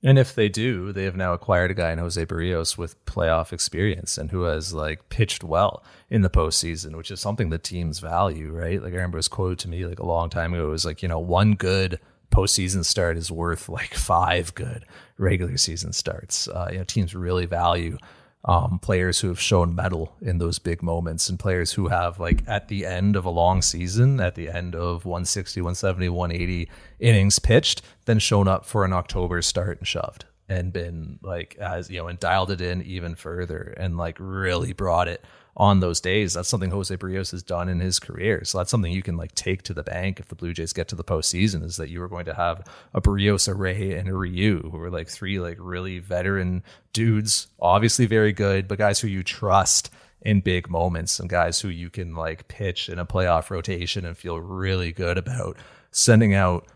[0.03, 3.53] And if they do, they have now acquired a guy in Jose Berrios with playoff
[3.53, 7.99] experience and who has like pitched well in the postseason, which is something the teams
[7.99, 8.83] value, right?
[8.83, 10.69] Like I remember quoted to me like a long time ago.
[10.69, 14.85] It was like, you know, one good postseason start is worth like five good
[15.19, 16.49] regular season starts.
[16.49, 17.99] Uh, you know, teams really value
[18.45, 22.43] um, players who have shown mettle in those big moments and players who have like
[22.49, 27.39] at the end of a long season, at the end of 160, 170, 180 innings
[27.39, 31.99] pitched, then shown up for an October start and shoved and been like as you
[31.99, 35.25] know and dialed it in even further and like really brought it
[35.61, 36.33] on those days.
[36.33, 38.43] That's something Jose Berrios has done in his career.
[38.45, 40.89] So that's something you can like take to the bank if the Blue Jays get
[40.89, 44.09] to the postseason is that you are going to have a Berrios, a Ray, and
[44.09, 49.01] a Ryu, who are like three like really veteran dudes, obviously very good, but guys
[49.01, 49.91] who you trust
[50.23, 54.17] in big moments and guys who you can like pitch in a playoff rotation and
[54.17, 55.59] feel really good about
[55.91, 56.67] sending out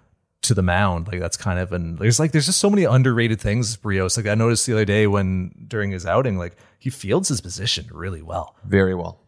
[0.44, 1.08] to the mound.
[1.08, 3.76] Like that's kind of an there's like there's just so many underrated things.
[3.76, 4.16] Berrios.
[4.16, 7.86] Like I noticed the other day when during his outing, like he fields his position
[7.90, 8.56] really well.
[8.64, 9.20] Very well.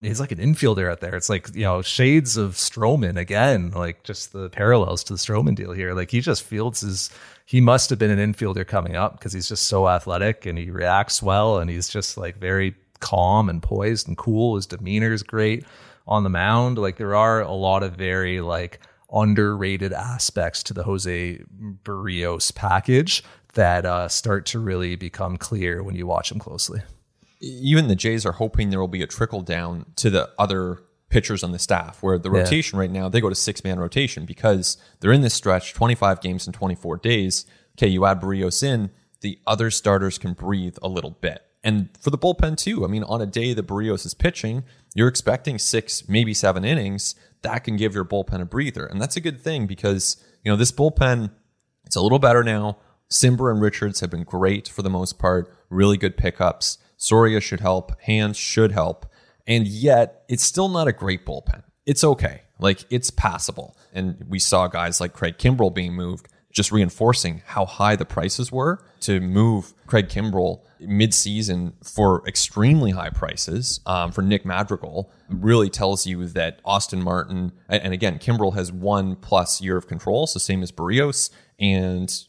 [0.00, 1.16] He's like an infielder out there.
[1.16, 5.54] It's like, you know, shades of Stroman again, like just the parallels to the Stroman
[5.54, 5.94] deal here.
[5.94, 7.10] Like he just fields his
[7.46, 10.70] he must have been an infielder coming up because he's just so athletic and he
[10.70, 14.56] reacts well and he's just like very calm and poised and cool.
[14.56, 15.64] His demeanor is great
[16.06, 16.78] on the mound.
[16.78, 18.80] Like there are a lot of very like
[19.14, 21.40] underrated aspects to the Jose
[21.84, 23.22] Berrios package
[23.54, 26.82] that uh, start to really become clear when you watch him closely.
[27.40, 31.44] Even the Jays are hoping there will be a trickle down to the other pitchers
[31.44, 32.80] on the staff, where the rotation yeah.
[32.80, 36.46] right now, they go to six man rotation because they're in this stretch 25 games
[36.46, 37.46] in 24 days.
[37.76, 41.42] Okay, you add Berrios in, the other starters can breathe a little bit.
[41.62, 45.08] And for the bullpen, too, I mean, on a day that Berrios is pitching, you're
[45.08, 48.84] expecting six, maybe seven innings that can give your bullpen a breather.
[48.84, 51.30] And that's a good thing because, you know, this bullpen,
[51.86, 52.78] it's a little better now.
[53.10, 56.78] Cimber and Richards have been great for the most part, really good pickups.
[56.96, 59.06] Soria should help, Hands should help.
[59.46, 61.62] And yet, it's still not a great bullpen.
[61.86, 62.42] It's okay.
[62.58, 63.76] Like, it's passable.
[63.92, 68.50] And we saw guys like Craig Kimbrel being moved just reinforcing how high the prices
[68.50, 75.70] were to move Craig Kimbrel mid-season for extremely high prices um, for Nick Madrigal really
[75.70, 80.38] tells you that Austin Martin and again Kimbrel has one plus year of control, so
[80.38, 82.24] same as Berrios and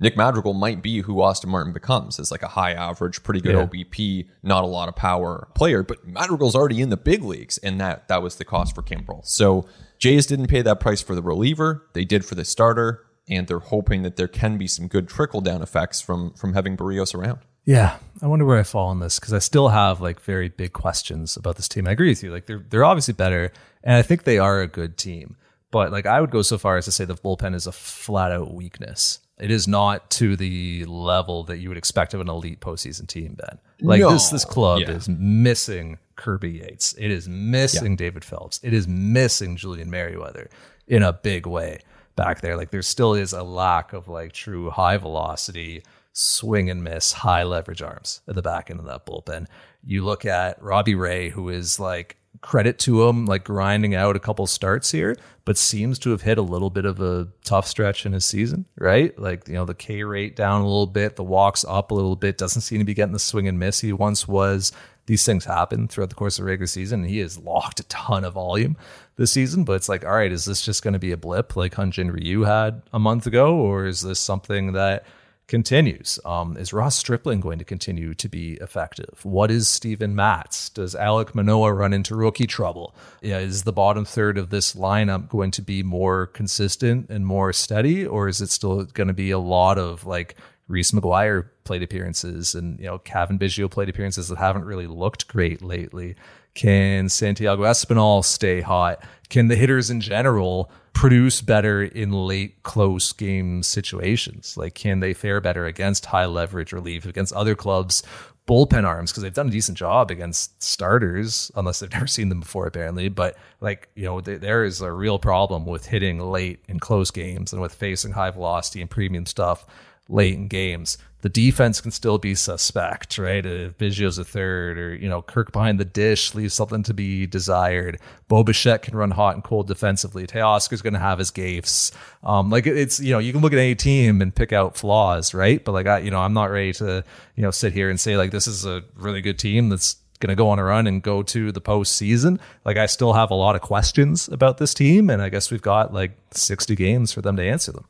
[0.00, 3.56] Nick Madrigal might be who Austin Martin becomes as like a high average, pretty good
[3.56, 3.66] yeah.
[3.66, 5.82] OBP, not a lot of power player.
[5.82, 9.26] But Madrigal's already in the big leagues, and that that was the cost for Kimbrel.
[9.26, 9.66] So
[9.98, 13.58] Jays didn't pay that price for the reliever; they did for the starter and they're
[13.58, 17.40] hoping that there can be some good trickle down effects from from having Berrios around.
[17.64, 20.72] Yeah, I wonder where I fall on this because I still have like very big
[20.72, 21.86] questions about this team.
[21.86, 23.52] I agree with you; like they're they're obviously better,
[23.84, 25.36] and I think they are a good team.
[25.70, 28.32] But like I would go so far as to say the bullpen is a flat
[28.32, 29.18] out weakness.
[29.38, 33.34] It is not to the level that you would expect of an elite postseason team.
[33.34, 34.12] Ben, like no.
[34.12, 34.92] this this club yeah.
[34.92, 36.94] is missing Kirby Yates.
[36.94, 37.96] It is missing yeah.
[37.96, 38.60] David Phelps.
[38.62, 40.48] It is missing Julian Merryweather
[40.86, 41.80] in a big way
[42.18, 42.56] back there.
[42.56, 47.44] Like there still is a lack of like true high velocity swing and miss, high
[47.44, 49.46] leverage arms at the back end of that bullpen.
[49.84, 54.20] You look at Robbie Ray, who is like credit to him, like grinding out a
[54.20, 58.04] couple starts here, but seems to have hit a little bit of a tough stretch
[58.04, 59.16] in his season, right?
[59.16, 62.16] Like, you know, the K rate down a little bit, the walks up a little
[62.16, 64.72] bit, doesn't seem to be getting the swing and miss he once was
[65.06, 67.00] these things happen throughout the course of the regular season.
[67.00, 68.76] And he has locked a ton of volume
[69.18, 71.56] this season, but it's like, all right, is this just going to be a blip
[71.56, 75.04] like Hyun-Jin Ryu had a month ago, or is this something that
[75.48, 76.20] continues?
[76.24, 79.18] Um, is Ross Stripling going to continue to be effective?
[79.24, 80.70] What is Steven Matz?
[80.70, 82.94] Does Alek Manoah run into rookie trouble?
[83.20, 87.52] Yeah, is the bottom third of this lineup going to be more consistent and more
[87.52, 90.36] steady, or is it still going to be a lot of like
[90.68, 95.26] Reese McGuire plate appearances and you know Cavan Biggio plate appearances that haven't really looked
[95.26, 96.14] great lately.
[96.54, 99.02] Can Santiago Espinal stay hot?
[99.28, 104.56] Can the hitters in general produce better in late close game situations?
[104.56, 108.02] Like can they fare better against high leverage relief against other clubs
[108.48, 112.40] bullpen arms because they've done a decent job against starters, unless they've never seen them
[112.40, 113.08] before, apparently.
[113.08, 117.10] But like you know, th- there is a real problem with hitting late in close
[117.10, 119.66] games and with facing high velocity and premium stuff
[120.08, 120.98] late in games.
[121.20, 123.44] The defense can still be suspect, right?
[123.44, 127.26] If Biggio's a third, or you know, Kirk behind the dish leaves something to be
[127.26, 127.98] desired.
[128.28, 130.28] Bo Bichette can run hot and cold defensively.
[130.28, 131.90] Teoscar's going to have his gaffes.
[132.22, 135.34] Um, like it's you know, you can look at any team and pick out flaws,
[135.34, 135.64] right?
[135.64, 137.02] But like I, you know, I'm not ready to
[137.34, 140.28] you know sit here and say like this is a really good team that's going
[140.28, 142.38] to go on a run and go to the postseason.
[142.64, 145.62] Like I still have a lot of questions about this team, and I guess we've
[145.62, 147.86] got like 60 games for them to answer them.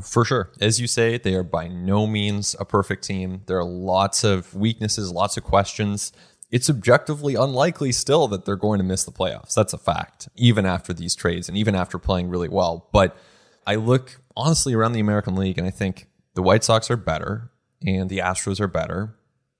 [0.00, 0.50] For sure.
[0.60, 3.42] As you say, they are by no means a perfect team.
[3.46, 6.12] There are lots of weaknesses, lots of questions.
[6.50, 9.54] It's objectively unlikely still that they're going to miss the playoffs.
[9.54, 12.88] That's a fact, even after these trades and even after playing really well.
[12.92, 13.16] But
[13.66, 17.50] I look honestly around the American League and I think the White Sox are better
[17.82, 19.14] and the Astros are better.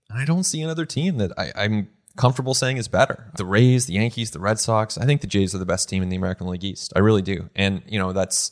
[0.08, 3.30] And I don't see another team that I, I'm comfortable saying is better.
[3.36, 4.98] The Rays, the Yankees, the Red Sox.
[4.98, 6.92] I think the Jays are the best team in the American League East.
[6.94, 7.48] I really do.
[7.54, 8.50] And, you know, that's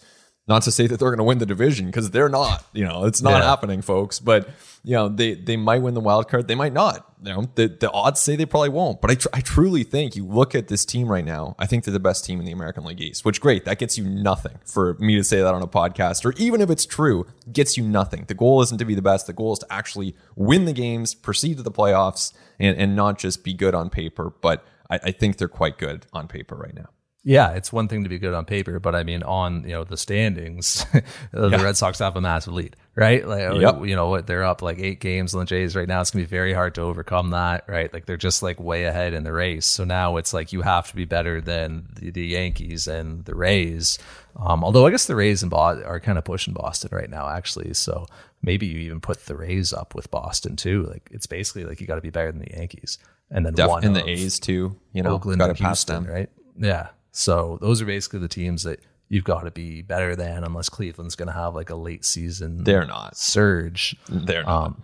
[0.50, 2.66] not to say that they're going to win the division because they're not.
[2.72, 3.44] You know, it's not yeah.
[3.44, 4.18] happening, folks.
[4.18, 4.50] But
[4.82, 6.48] you know, they they might win the wild card.
[6.48, 7.06] They might not.
[7.22, 9.00] You know, the the odds say they probably won't.
[9.00, 11.54] But I tr- I truly think you look at this team right now.
[11.60, 13.24] I think they're the best team in the American League East.
[13.24, 16.32] Which great, that gets you nothing for me to say that on a podcast, or
[16.36, 18.24] even if it's true, gets you nothing.
[18.26, 19.28] The goal isn't to be the best.
[19.28, 23.18] The goal is to actually win the games, proceed to the playoffs, and and not
[23.18, 24.34] just be good on paper.
[24.40, 26.88] But I, I think they're quite good on paper right now.
[27.22, 29.84] Yeah, it's one thing to be good on paper, but I mean, on you know
[29.84, 30.86] the standings,
[31.32, 31.62] the yeah.
[31.62, 33.26] Red Sox have a massive lead, right?
[33.26, 33.84] Like, yep.
[33.84, 36.00] you know what, they're up like eight games on the Jays right now.
[36.00, 37.92] It's gonna be very hard to overcome that, right?
[37.92, 39.66] Like they're just like way ahead in the race.
[39.66, 43.34] So now it's like you have to be better than the, the Yankees and the
[43.34, 43.98] Rays.
[44.36, 47.28] Um, although I guess the Rays and Boston are kind of pushing Boston right now,
[47.28, 47.74] actually.
[47.74, 48.06] So
[48.40, 50.84] maybe you even put the Rays up with Boston too.
[50.84, 52.96] Like it's basically like you got to be better than the Yankees,
[53.30, 54.74] and then Def- one in the A's too.
[54.94, 56.30] You know, Oakland got to pass them, right?
[56.58, 56.88] Yeah.
[57.12, 61.16] So those are basically the teams that you've got to be better than, unless Cleveland's
[61.16, 62.64] going to have like a late season.
[62.64, 63.96] They're not surge.
[64.08, 64.66] They're not.
[64.66, 64.82] Um,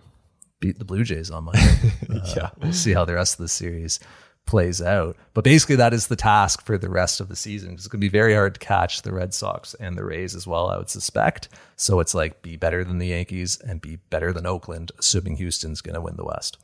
[0.59, 1.61] beat the Blue Jays on Monday.
[2.09, 3.99] Uh, yeah, we'll see how the rest of the series
[4.45, 5.17] plays out.
[5.33, 7.73] But basically, that is the task for the rest of the season.
[7.73, 10.47] It's going to be very hard to catch the Red Sox and the Rays as
[10.47, 11.49] well, I would suspect.
[11.75, 15.81] So it's like be better than the Yankees and be better than Oakland, assuming Houston's
[15.81, 16.57] going to win the West.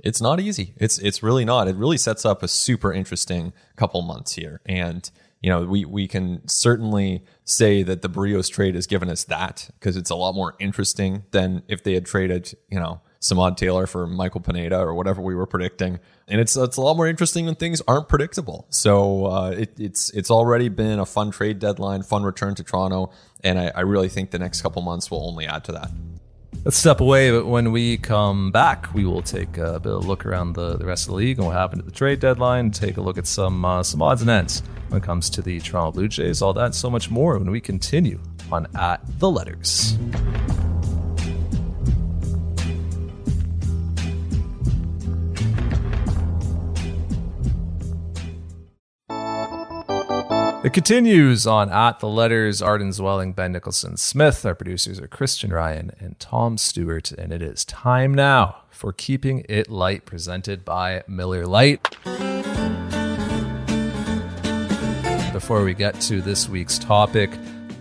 [0.00, 0.74] It's not easy.
[0.76, 1.68] It's it's really not.
[1.68, 4.60] It really sets up a super interesting couple months here.
[4.66, 9.24] And you know, we we can certainly say that the Berrios trade has given us
[9.24, 13.56] that because it's a lot more interesting than if they had traded, you know, Samad
[13.56, 15.98] Taylor for Michael Pineda or whatever we were predicting.
[16.28, 18.66] And it's it's a lot more interesting when things aren't predictable.
[18.70, 23.10] So uh, it, it's it's already been a fun trade deadline, fun return to Toronto,
[23.42, 25.90] and I, I really think the next couple months will only add to that.
[26.66, 30.04] Let's step away, but when we come back, we will take a bit of a
[30.04, 32.72] look around the, the rest of the league and what happened at the trade deadline,
[32.72, 35.60] take a look at some uh, some odds and ends when it comes to the
[35.60, 38.18] Toronto Blue Jays, all that so much more when we continue
[38.50, 39.96] on At the Letters.
[50.66, 52.60] It continues on at the letters.
[52.60, 54.44] Arden Zwelling, Ben Nicholson Smith.
[54.44, 57.12] Our producers are Christian Ryan and Tom Stewart.
[57.12, 61.88] And it is time now for Keeping It Light, presented by Miller Lite.
[65.32, 67.30] Before we get to this week's topic,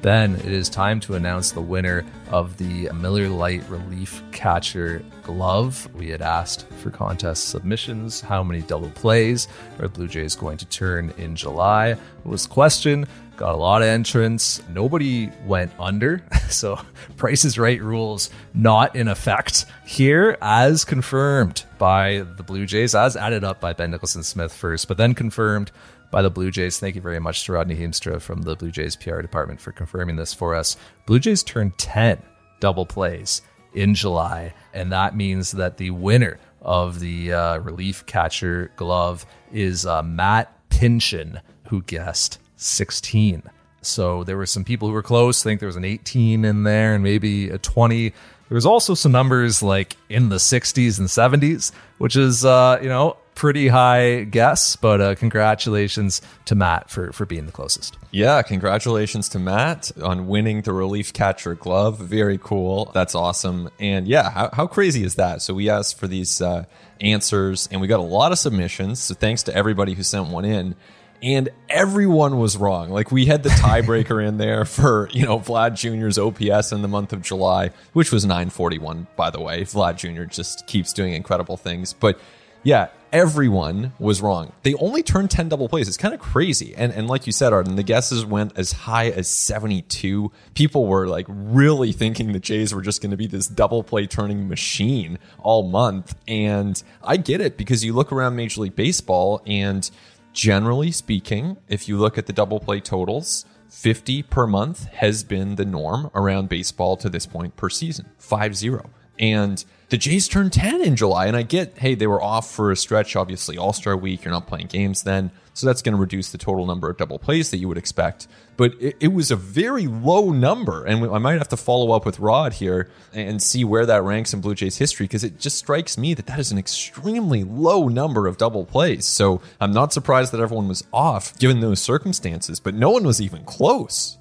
[0.06, 5.90] Ben, it is time to announce the winner of the Miller Lite Relief Catcher glove.
[5.96, 8.22] We had asked for contest submissions.
[8.22, 9.48] How many double plays
[9.80, 11.94] are Blue Jays going to turn in July?
[11.94, 13.08] It was question.
[13.36, 14.62] Got a lot of entrants.
[14.70, 16.22] Nobody went under.
[16.50, 16.80] So
[17.18, 23.18] Price is Right rules not in effect here, as confirmed by the Blue Jays, as
[23.18, 25.72] added up by Ben Nicholson Smith first, but then confirmed
[26.16, 26.80] by the Blue Jays.
[26.80, 30.16] Thank you very much to Rodney Heemstra from the Blue Jays PR department for confirming
[30.16, 30.78] this for us.
[31.06, 32.24] Blue Jays turned 10
[32.62, 33.42] double plays
[33.74, 34.54] in July.
[34.74, 40.54] And that means that the winner of the uh, relief catcher glove is uh, Matt
[40.70, 43.44] Pinchin, who guessed 16.
[43.82, 45.42] So there were some people who were close.
[45.42, 48.14] I think there was an 18 in there and maybe a 20.
[48.50, 52.90] There was also some numbers like in the 60s and 70s, which is, uh, you
[52.90, 57.98] know, pretty high guess, but uh, congratulations to Matt for for being the closest.
[58.12, 62.00] Yeah, congratulations to Matt on winning the relief catcher glove.
[62.00, 62.92] Very cool.
[62.94, 63.70] That's awesome.
[63.80, 65.42] And yeah, how, how crazy is that?
[65.42, 66.66] So we asked for these uh,
[67.02, 69.00] answers, and we got a lot of submissions.
[69.02, 70.76] So thanks to everybody who sent one in.
[71.24, 72.90] And everyone was wrong.
[72.90, 76.88] Like we had the tiebreaker in there for you know Vlad Jr.'s OPS in the
[76.88, 79.62] month of July, which was 941 by the way.
[79.64, 80.24] Vlad Jr.
[80.26, 82.20] just keeps doing incredible things, but
[82.64, 84.52] Yeah, everyone was wrong.
[84.64, 85.88] They only turned 10 double plays.
[85.88, 86.74] It's kind of crazy.
[86.76, 90.32] And and like you said, Arden, the guesses went as high as 72.
[90.56, 94.08] People were like really thinking the Jays were just going to be this double play
[94.08, 96.16] turning machine all month.
[96.28, 99.90] And I get it because you look around Major League Baseball and
[100.36, 105.56] generally speaking, if you look at the double play totals, 50 per month has been
[105.56, 108.06] the norm around baseball to this point per season.
[108.20, 108.90] 5 0.
[109.18, 111.26] And the Jays turned 10 in July.
[111.26, 114.24] And I get, hey, they were off for a stretch, obviously, All Star week.
[114.24, 115.32] You're not playing games then.
[115.56, 118.28] So that's going to reduce the total number of double plays that you would expect.
[118.58, 120.84] But it, it, was a very low number.
[120.84, 124.34] And I might have to follow up with Rod here and see where that ranks
[124.34, 127.88] in Blue Jays history because it just strikes me that that is an extremely low
[127.88, 129.06] number of double plays.
[129.06, 133.22] So I'm not surprised that everyone was off given those circumstances, but no one was
[133.22, 134.18] even close.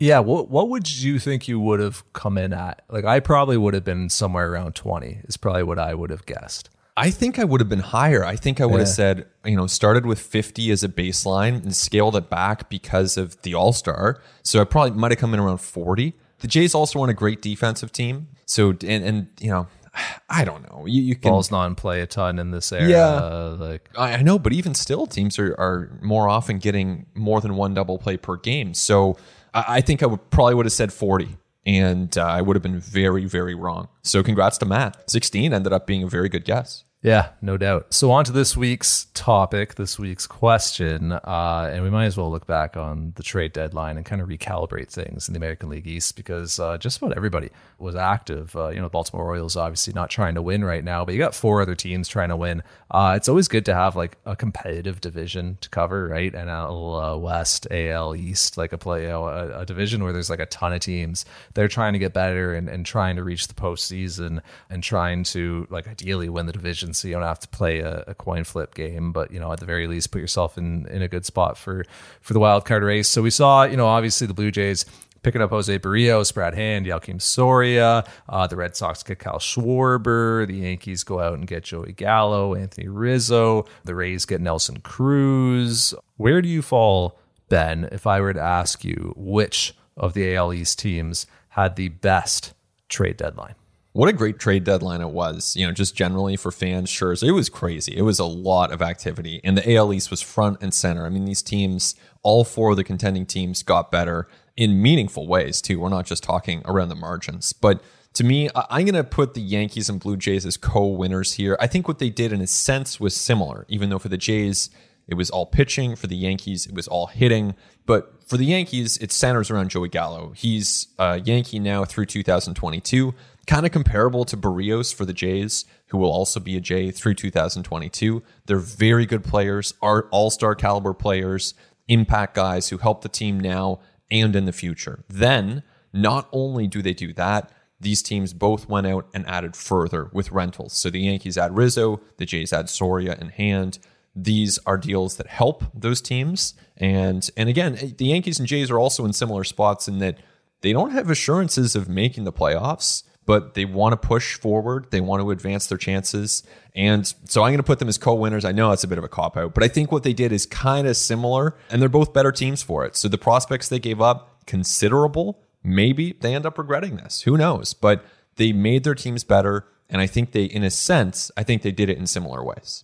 [0.00, 2.82] Yeah, what what would you think you would have come in at?
[2.88, 5.20] Like I probably would have been somewhere around 20.
[5.24, 6.70] Is probably what I would have guessed.
[6.96, 8.24] I think I would have been higher.
[8.24, 8.78] I think I would yeah.
[8.80, 13.16] have said, you know, started with 50 as a baseline and scaled it back because
[13.16, 14.20] of the All-Star.
[14.42, 16.14] So I probably might have come in around 40.
[16.40, 18.28] The Jays also want a great defensive team.
[18.46, 19.66] So and and you know,
[20.30, 20.86] I don't know.
[20.86, 22.88] You, you can balls non play a ton in this era.
[22.88, 23.20] Yeah,
[23.58, 27.56] like I, I know, but even still, teams are, are more often getting more than
[27.56, 28.74] one double play per game.
[28.74, 29.16] So
[29.52, 31.36] I think I would probably would have said 40
[31.66, 33.88] and uh, I would have been very, very wrong.
[34.02, 35.10] So congrats to Matt.
[35.10, 36.84] 16 ended up being a very good guess.
[37.02, 37.94] Yeah, no doubt.
[37.94, 42.30] So on to this week's topic, this week's question, uh, and we might as well
[42.30, 45.86] look back on the trade deadline and kind of recalibrate things in the American League
[45.86, 47.48] East because uh, just about everybody
[47.78, 48.54] was active.
[48.54, 51.18] Uh, you know, the Baltimore Orioles obviously not trying to win right now, but you
[51.18, 52.62] got four other teams trying to win.
[52.90, 56.34] Uh, it's always good to have like a competitive division to cover, right?
[56.34, 60.28] NL uh, West, AL East, like a play, you know, a, a, division where there's
[60.28, 61.24] like a ton of teams.
[61.54, 65.66] They're trying to get better and, and trying to reach the postseason and trying to
[65.70, 68.74] like ideally win the division so you don't have to play a, a, coin flip
[68.74, 71.56] game, but you know at the very least put yourself in in a good spot
[71.56, 71.84] for
[72.20, 73.08] for the wild card race.
[73.08, 74.84] So we saw you know obviously the Blue Jays
[75.22, 78.04] picking up Jose Berrios, Brad Hand, Joakim Soria.
[78.28, 80.46] Uh, the Red Sox get Kyle Schwarber.
[80.46, 83.66] The Yankees go out and get Joey Gallo, Anthony Rizzo.
[83.84, 85.94] The Rays get Nelson Cruz.
[86.16, 87.18] Where do you fall,
[87.48, 91.88] Ben, if I were to ask you which of the AL East teams had the
[91.88, 92.54] best
[92.88, 93.54] trade deadline?
[93.92, 96.88] What a great trade deadline it was, you know, just generally for fans.
[96.88, 97.96] Sure, it was crazy.
[97.96, 101.06] It was a lot of activity, and the AL East was front and center.
[101.06, 105.60] I mean, these teams, all four of the contending teams, got better in meaningful ways
[105.60, 105.80] too.
[105.80, 107.82] We're not just talking around the margins, but
[108.14, 111.56] to me, I'm going to put the Yankees and Blue Jays as co-winners here.
[111.60, 114.70] I think what they did in a sense was similar, even though for the Jays
[115.06, 117.54] it was all pitching, for the Yankees it was all hitting.
[117.86, 120.32] But for the Yankees, it centers around Joey Gallo.
[120.36, 123.14] He's a Yankee now through 2022
[123.50, 127.14] kind of comparable to Berrios for the Jays, who will also be a Jay through
[127.14, 128.22] 2022.
[128.46, 131.54] They're very good players, are all star caliber players,
[131.88, 135.02] impact guys who help the team now and in the future.
[135.08, 140.10] Then, not only do they do that, these teams both went out and added further
[140.12, 140.72] with rentals.
[140.74, 143.80] So the Yankees add Rizzo, the Jays add Soria and Hand.
[144.14, 146.54] These are deals that help those teams.
[146.76, 150.18] And and again, eh, the Yankees and Jays are also in similar spots in that
[150.60, 154.88] they don't have assurances of making the playoffs but they want to push forward.
[154.90, 156.42] They want to advance their chances.
[156.74, 158.44] And so I'm going to put them as co winners.
[158.44, 160.32] I know that's a bit of a cop out, but I think what they did
[160.32, 162.96] is kind of similar, and they're both better teams for it.
[162.96, 165.38] So the prospects they gave up, considerable.
[165.62, 167.22] Maybe they end up regretting this.
[167.22, 167.72] Who knows?
[167.72, 168.04] But
[168.34, 169.64] they made their teams better.
[169.88, 172.82] And I think they, in a sense, I think they did it in similar ways.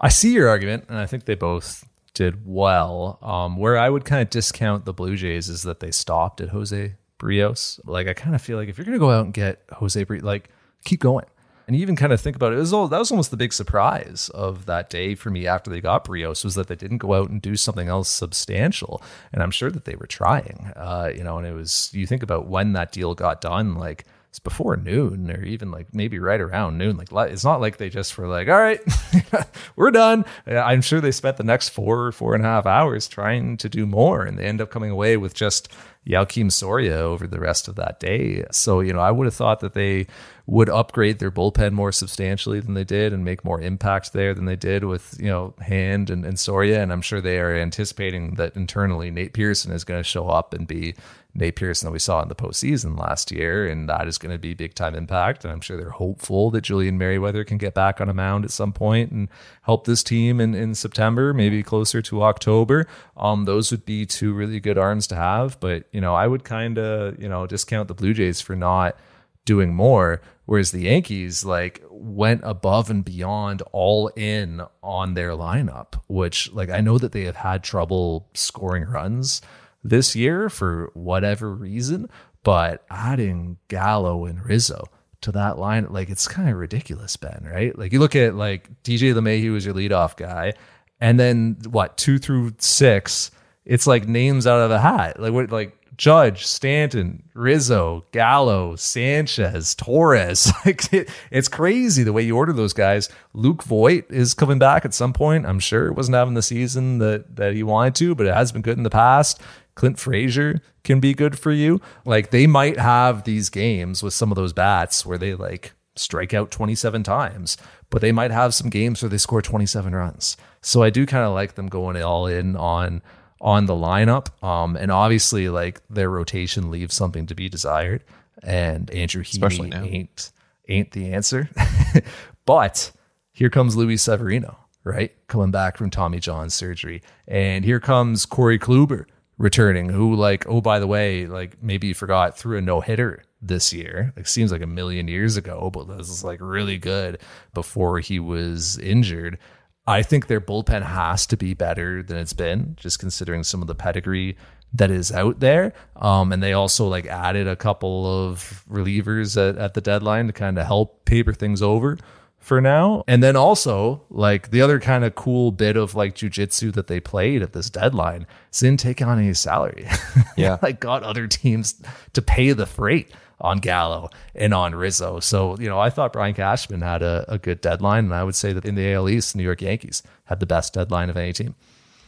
[0.00, 3.18] I see your argument, and I think they both did well.
[3.20, 6.48] Um, where I would kind of discount the Blue Jays is that they stopped at
[6.48, 7.80] Jose Berrios.
[7.84, 10.22] Like I kind of feel like if you're gonna go out and get Jose Berrios,
[10.22, 10.50] like
[10.84, 11.26] keep going.
[11.66, 13.38] And you even kind of think about it, it was all, that was almost the
[13.38, 16.98] big surprise of that day for me after they got Berrios was that they didn't
[16.98, 19.02] go out and do something else substantial.
[19.32, 21.38] And I'm sure that they were trying, uh, you know.
[21.38, 24.04] And it was you think about when that deal got done, like
[24.34, 26.96] it's before noon or even like maybe right around noon.
[26.96, 28.80] Like it's not like they just were like, all right,
[29.76, 30.24] we're done.
[30.44, 33.86] I'm sure they spent the next four, four and a half hours trying to do
[33.86, 35.72] more and they end up coming away with just
[36.04, 38.44] Joakim Soria over the rest of that day.
[38.50, 40.08] So, you know, I would have thought that they
[40.46, 44.46] would upgrade their bullpen more substantially than they did and make more impact there than
[44.46, 46.82] they did with, you know, Hand and, and Soria.
[46.82, 50.52] And I'm sure they are anticipating that internally Nate Pearson is going to show up
[50.52, 50.96] and be
[51.36, 54.38] Nate Pearson that we saw in the postseason last year, and that is going to
[54.38, 55.44] be big time impact.
[55.44, 58.52] And I'm sure they're hopeful that Julian Merryweather can get back on a mound at
[58.52, 59.28] some point and
[59.62, 62.86] help this team in, in September, maybe closer to October.
[63.16, 65.58] Um, those would be two really good arms to have.
[65.58, 68.96] But, you know, I would kind of, you know, discount the Blue Jays for not
[69.44, 70.22] doing more.
[70.46, 76.70] Whereas the Yankees like went above and beyond all in on their lineup, which like
[76.70, 79.40] I know that they have had trouble scoring runs
[79.84, 82.08] this year for whatever reason,
[82.42, 84.84] but adding Gallo and Rizzo
[85.20, 87.78] to that line, like it's kind of ridiculous, Ben, right?
[87.78, 90.54] Like you look at like DJ LeMahieu was your leadoff guy,
[91.00, 93.30] and then what, two through six,
[93.64, 95.20] it's like names out of a hat.
[95.20, 100.50] Like what like Judge, Stanton, Rizzo, Gallo, Sanchez, Torres.
[100.64, 103.10] Like it, it's crazy the way you order those guys.
[103.34, 105.44] Luke Voit is coming back at some point.
[105.46, 108.50] I'm sure it wasn't having the season that that he wanted to, but it has
[108.50, 109.42] been good in the past.
[109.74, 111.80] Clint Frazier can be good for you.
[112.04, 116.34] Like they might have these games with some of those bats where they like strike
[116.34, 117.56] out 27 times,
[117.90, 120.36] but they might have some games where they score 27 runs.
[120.60, 123.02] So I do kind of like them going all in on
[123.40, 124.42] on the lineup.
[124.42, 128.02] Um, and obviously, like their rotation leaves something to be desired.
[128.42, 130.32] And Andrew Heaney ain't
[130.68, 131.48] ain't the answer.
[132.46, 132.92] but
[133.32, 138.58] here comes Luis Severino, right, coming back from Tommy John surgery, and here comes Corey
[138.58, 139.06] Kluber
[139.38, 143.22] returning, who like oh by the way, like maybe you forgot threw a no hitter
[143.40, 144.12] this year.
[144.16, 147.20] Like seems like a million years ago, but this is like really good
[147.52, 149.38] before he was injured.
[149.86, 153.68] I think their bullpen has to be better than it's been, just considering some of
[153.68, 154.36] the pedigree
[154.72, 155.72] that is out there.
[155.96, 160.32] Um, and they also like added a couple of relievers at, at the deadline to
[160.32, 161.98] kind of help paper things over
[162.44, 163.02] for now.
[163.08, 167.00] And then also like the other kind of cool bit of like jujitsu that they
[167.00, 169.88] played at this deadline is didn't take on any salary.
[170.36, 170.58] Yeah.
[170.62, 171.80] like got other teams
[172.12, 173.08] to pay the freight
[173.40, 175.20] on Gallo and on Rizzo.
[175.20, 178.06] So, you know, I thought Brian Cashman had a, a good deadline.
[178.06, 180.74] And I would say that in the AL East, New York Yankees had the best
[180.74, 181.54] deadline of any team.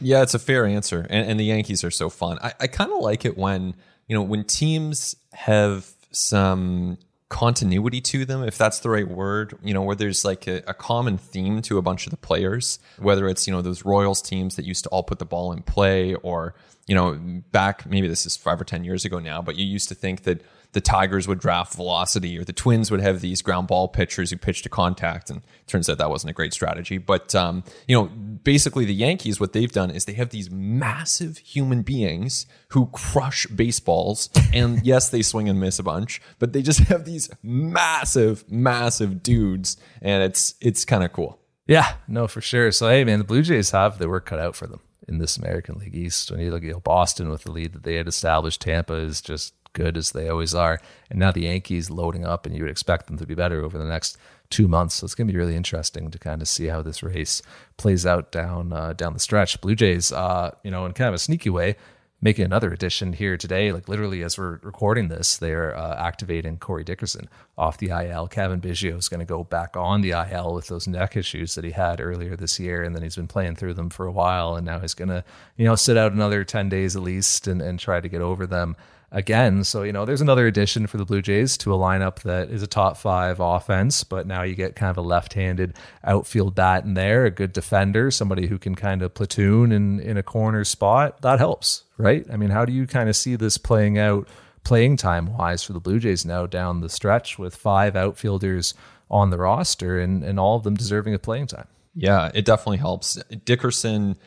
[0.01, 1.07] Yeah, it's a fair answer.
[1.09, 2.37] And, and the Yankees are so fun.
[2.41, 3.75] I, I kind of like it when,
[4.07, 6.97] you know, when teams have some
[7.29, 10.73] continuity to them, if that's the right word, you know, where there's like a, a,
[10.73, 14.55] common theme to a bunch of the players, whether it's, you know, those Royals teams
[14.55, 16.55] that used to all put the ball in play or,
[16.87, 17.19] you know,
[17.51, 20.23] back, maybe this is five or 10 years ago now, but you used to think
[20.23, 20.41] that
[20.77, 24.37] the Tigers would draft velocity or the Twins would have these ground ball pitchers who
[24.37, 25.31] pitch to contact.
[25.31, 26.99] And turns out that wasn't a great strategy.
[26.99, 31.39] But, um, you know, basically the Yankees, what they've done is they have these massive
[31.39, 34.29] human beings who crush baseballs.
[34.53, 39.23] And yes, they swing and miss a bunch, but they just have these massive, massive
[39.23, 39.77] dudes.
[39.99, 41.39] And it's, it's kind of cool.
[41.65, 42.71] Yeah, no, for sure.
[42.71, 45.37] So, hey, man, the Blue Jays have their work cut out for them in this
[45.37, 46.29] American League East.
[46.29, 49.55] When you look at Boston with the lead that they had established, Tampa is just
[49.77, 50.81] good as they always are.
[51.09, 53.77] And now the Yankees loading up, and you would expect them to be better over
[53.77, 54.17] the next
[54.49, 54.95] two months.
[54.95, 57.41] So it's going to be really interesting to kind of see how this race
[57.77, 59.61] plays out down uh, down the stretch.
[59.61, 61.75] Blue Jays, uh, you know, in kind of a sneaky way,
[62.21, 63.71] making another addition here today.
[63.71, 68.27] Like literally, as we're recording this, they're uh, activating Corey Dickerson off the IL.
[68.27, 71.63] Cavan Biggio is going to go back on the IL with those neck issues that
[71.63, 74.55] he had earlier this year, and then he's been playing through them for a while,
[74.55, 75.23] and now he's going to,
[75.57, 78.47] you know, sit out another ten days at least and, and try to get over
[78.47, 78.75] them
[79.11, 79.63] again.
[79.63, 82.61] So, you know, there's another addition for the Blue Jays to a lineup that is
[82.61, 86.83] a top five offense, but now you get kind of a left handed outfield bat
[86.83, 90.63] in there, a good defender, somebody who can kind of platoon in, in a corner
[90.63, 91.21] spot.
[91.21, 92.25] That helps, right?
[92.31, 94.27] I mean, how do you kind of see this playing out
[94.63, 98.73] playing time wise for the Blue Jays now down the stretch with five outfielders
[99.09, 101.67] on the roster and, and all of them deserving of playing time?
[101.95, 103.15] Yeah, it definitely helps.
[103.45, 104.17] Dickerson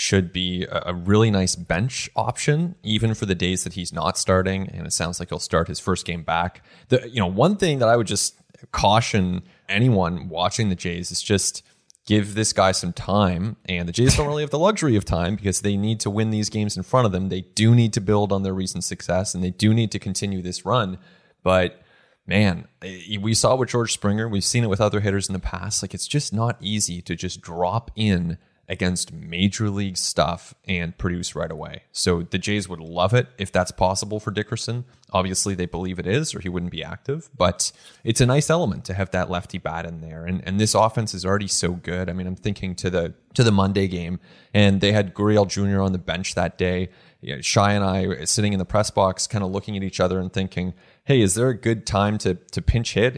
[0.00, 4.66] should be a really nice bench option, even for the days that he's not starting.
[4.70, 6.64] And it sounds like he'll start his first game back.
[6.88, 8.40] The you know one thing that I would just
[8.72, 11.62] caution anyone watching the Jays is just
[12.06, 13.58] give this guy some time.
[13.66, 16.30] And the Jays don't really have the luxury of time because they need to win
[16.30, 17.28] these games in front of them.
[17.28, 20.40] They do need to build on their recent success and they do need to continue
[20.40, 20.96] this run.
[21.42, 21.82] But
[22.26, 25.40] man, eh, we saw with George Springer, we've seen it with other hitters in the
[25.40, 25.82] past.
[25.82, 28.38] Like it's just not easy to just drop in
[28.70, 31.82] against major league stuff and produce right away.
[31.90, 34.84] So the Jays would love it if that's possible for Dickerson.
[35.12, 37.28] Obviously, they believe it is, or he wouldn't be active.
[37.36, 37.72] But
[38.04, 40.24] it's a nice element to have that lefty bat in there.
[40.24, 42.08] And and this offense is already so good.
[42.08, 44.20] I mean, I'm thinking to the to the Monday game,
[44.54, 45.80] and they had Gurriel Jr.
[45.80, 46.90] on the bench that day.
[47.20, 50.20] You Shi and I sitting in the press box, kind of looking at each other
[50.20, 50.74] and thinking,
[51.10, 53.16] "Hey, is there a good time to to pinch hit?"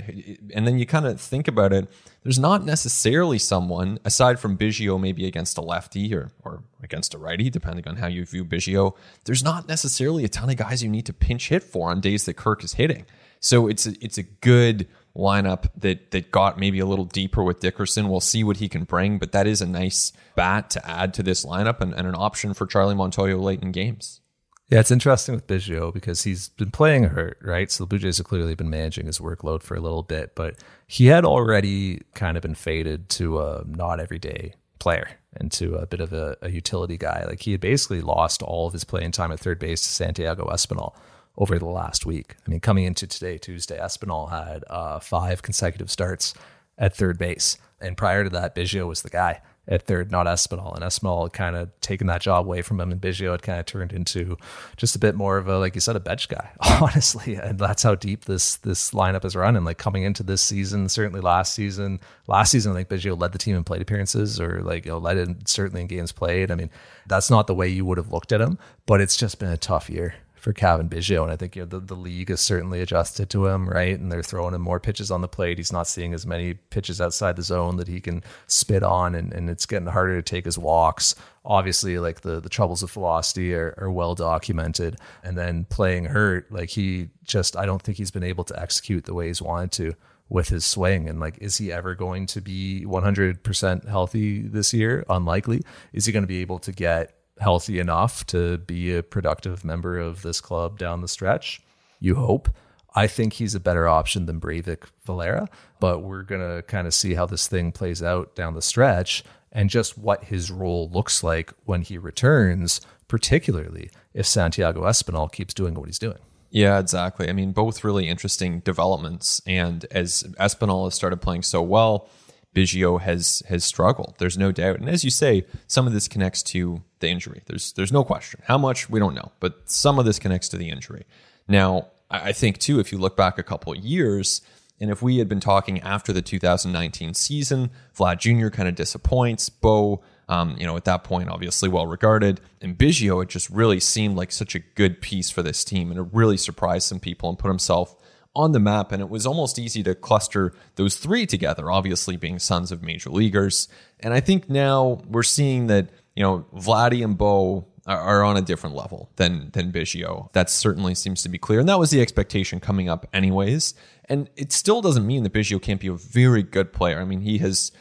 [0.55, 1.88] And then you kind of think about it
[2.22, 7.18] there's not necessarily someone, aside from Biggio, maybe against a lefty or, or against a
[7.18, 10.88] righty, depending on how you view Biggio, there's not necessarily a ton of guys you
[10.88, 13.07] need to pinch hit for on days that Kirk is hitting.
[13.40, 14.86] So it's a, it's a good
[15.16, 18.09] lineup that that got maybe a little deeper with Dickerson.
[18.09, 21.24] We'll see what he can bring, but that is a nice bat to add to
[21.24, 24.22] this lineup and, and an option for Charlie Montoyo late in games.
[24.69, 27.71] Yeah, it's interesting with Biggio because he's been playing hurt, right?
[27.71, 30.57] So the Blue Jays have clearly been managing his workload for a little bit, but
[30.87, 35.87] he had already kind of been faded to a not everyday player and to a
[35.87, 37.25] bit of a, a utility guy.
[37.27, 40.47] Like he had basically lost all of his playing time at third base to Santiago
[40.47, 40.95] Espinal
[41.37, 42.37] over the last week.
[42.47, 46.35] I mean, coming into today, Tuesday, Espinal had uh, five consecutive starts
[46.79, 47.59] at third base.
[47.81, 50.75] And prior to that, Biggio was the guy at third, not Espinal.
[50.75, 53.61] And Espinal had kind of taken that job away from him, and Biggio had kind
[53.61, 54.37] of turned into
[54.77, 56.51] just a bit more of a, like you said, a bench guy,
[56.81, 57.37] honestly.
[57.37, 59.57] And that's how deep this this lineup is run.
[59.57, 63.33] And like coming into this season, certainly last season, last season, I think Biggio led
[63.33, 66.51] the team in plate appearances, or like you know, led it certainly in games played.
[66.51, 66.71] I mean,
[67.07, 69.57] that's not the way you would have looked at him, but it's just been a
[69.57, 71.22] tough year for Cavan Biggio.
[71.22, 73.97] And I think you know, the, the league has certainly adjusted to him, right?
[73.97, 75.57] And they're throwing him more pitches on the plate.
[75.57, 79.32] He's not seeing as many pitches outside the zone that he can spit on, and,
[79.32, 81.14] and it's getting harder to take his walks.
[81.45, 84.97] Obviously, like the, the troubles of velocity are, are well documented.
[85.22, 89.05] And then playing hurt, like he just, I don't think he's been able to execute
[89.05, 89.95] the way he's wanted to
[90.28, 91.09] with his swing.
[91.09, 95.05] And like, is he ever going to be 100% healthy this year?
[95.09, 95.62] Unlikely.
[95.93, 99.99] Is he going to be able to get healthy enough to be a productive member
[99.99, 101.61] of this club down the stretch.
[102.01, 102.49] You hope.
[102.95, 105.49] I think he's a better option than Breyvic Valera,
[105.80, 109.24] but we're going to kind of see how this thing plays out down the stretch
[109.51, 115.55] and just what his role looks like when he returns, particularly if Santiago Espinal keeps
[115.55, 116.18] doing what he's doing.
[116.51, 117.30] Yeah, exactly.
[117.30, 119.40] I mean, both really interesting developments.
[119.47, 122.11] And as Espinal has started playing so well,
[122.55, 124.16] Biggio has has struggled.
[124.18, 124.78] There's no doubt.
[124.78, 127.43] And as you say, some of this connects to the injury.
[127.45, 128.41] There's there's no question.
[128.47, 131.05] How much we don't know, but some of this connects to the injury.
[131.47, 134.41] Now, I think too, if you look back a couple years,
[134.81, 138.49] and if we had been talking after the 2019 season, Vlad Jr.
[138.49, 139.49] kind of disappoints.
[139.49, 142.41] Bo, um, you know, at that point, obviously well regarded.
[142.61, 146.01] And Biggio, it just really seemed like such a good piece for this team, and
[146.01, 147.95] it really surprised some people and put himself
[148.35, 152.39] on the map, and it was almost easy to cluster those three together, obviously being
[152.39, 153.69] sons of major leaguers.
[154.01, 158.43] And I think now we're seeing that, you know, Vladdy and Bo are, on a
[158.43, 160.33] different level than than Biggio.
[160.33, 161.61] That certainly seems to be clear.
[161.61, 163.75] And that was the expectation coming up anyways.
[164.05, 167.01] And it still doesn't mean that Biggio can't be a very good player.
[167.01, 167.73] I mean, he has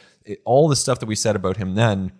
[0.44, 2.12] all the stuff that we said about him then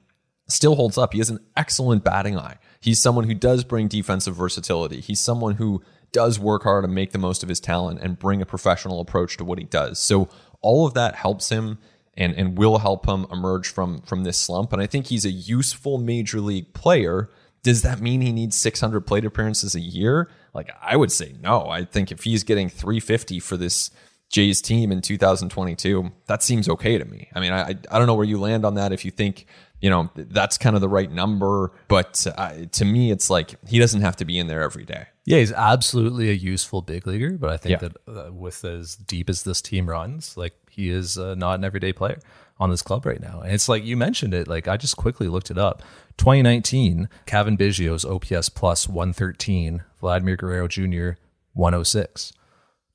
[0.48, 1.12] still holds up.
[1.12, 2.58] He has an excellent batting eye.
[2.80, 5.00] He's someone who does bring defensive versatility.
[5.00, 8.42] He's someone who does work hard and make the most of his talent and bring
[8.42, 9.98] a professional approach to what he does.
[9.98, 10.28] So
[10.60, 11.78] all of that helps him
[12.16, 14.72] and and will help him emerge from from this slump.
[14.72, 17.30] And I think he's a useful major league player.
[17.62, 20.28] Does that mean he needs 600 plate appearances a year?
[20.52, 21.68] Like I would say no.
[21.68, 23.90] I think if he's getting 350 for this
[24.28, 27.28] Jays team in 2022, that seems okay to me.
[27.34, 28.92] I mean, I I don't know where you land on that.
[28.92, 29.46] If you think
[29.80, 33.78] you know that's kind of the right number, but uh, to me, it's like he
[33.78, 35.06] doesn't have to be in there every day.
[35.24, 37.88] Yeah, he's absolutely a useful big leaguer, but I think yeah.
[37.88, 41.64] that uh, with as deep as this team runs, like he is uh, not an
[41.64, 42.18] everyday player
[42.58, 43.40] on this club right now.
[43.40, 45.82] And it's like you mentioned it, like I just quickly looked it up.
[46.16, 51.10] 2019, Cavan Biggio's OPS plus 113, Vladimir Guerrero Jr.
[51.52, 52.32] 106.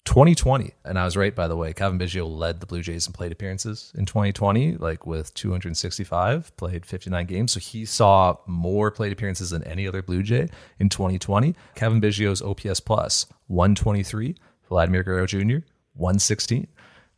[0.06, 1.74] 2020, and I was right by the way.
[1.74, 6.86] Cavan Biggio led the Blue Jays in plate appearances in 2020, like with 265, played
[6.86, 7.52] 59 games.
[7.52, 10.48] So he saw more plate appearances than any other Blue Jay
[10.80, 11.56] in 2020.
[11.76, 14.36] Cavan Biggio's OPS plus 123,
[14.70, 15.58] Vladimir Guerrero Jr.
[15.94, 16.68] 116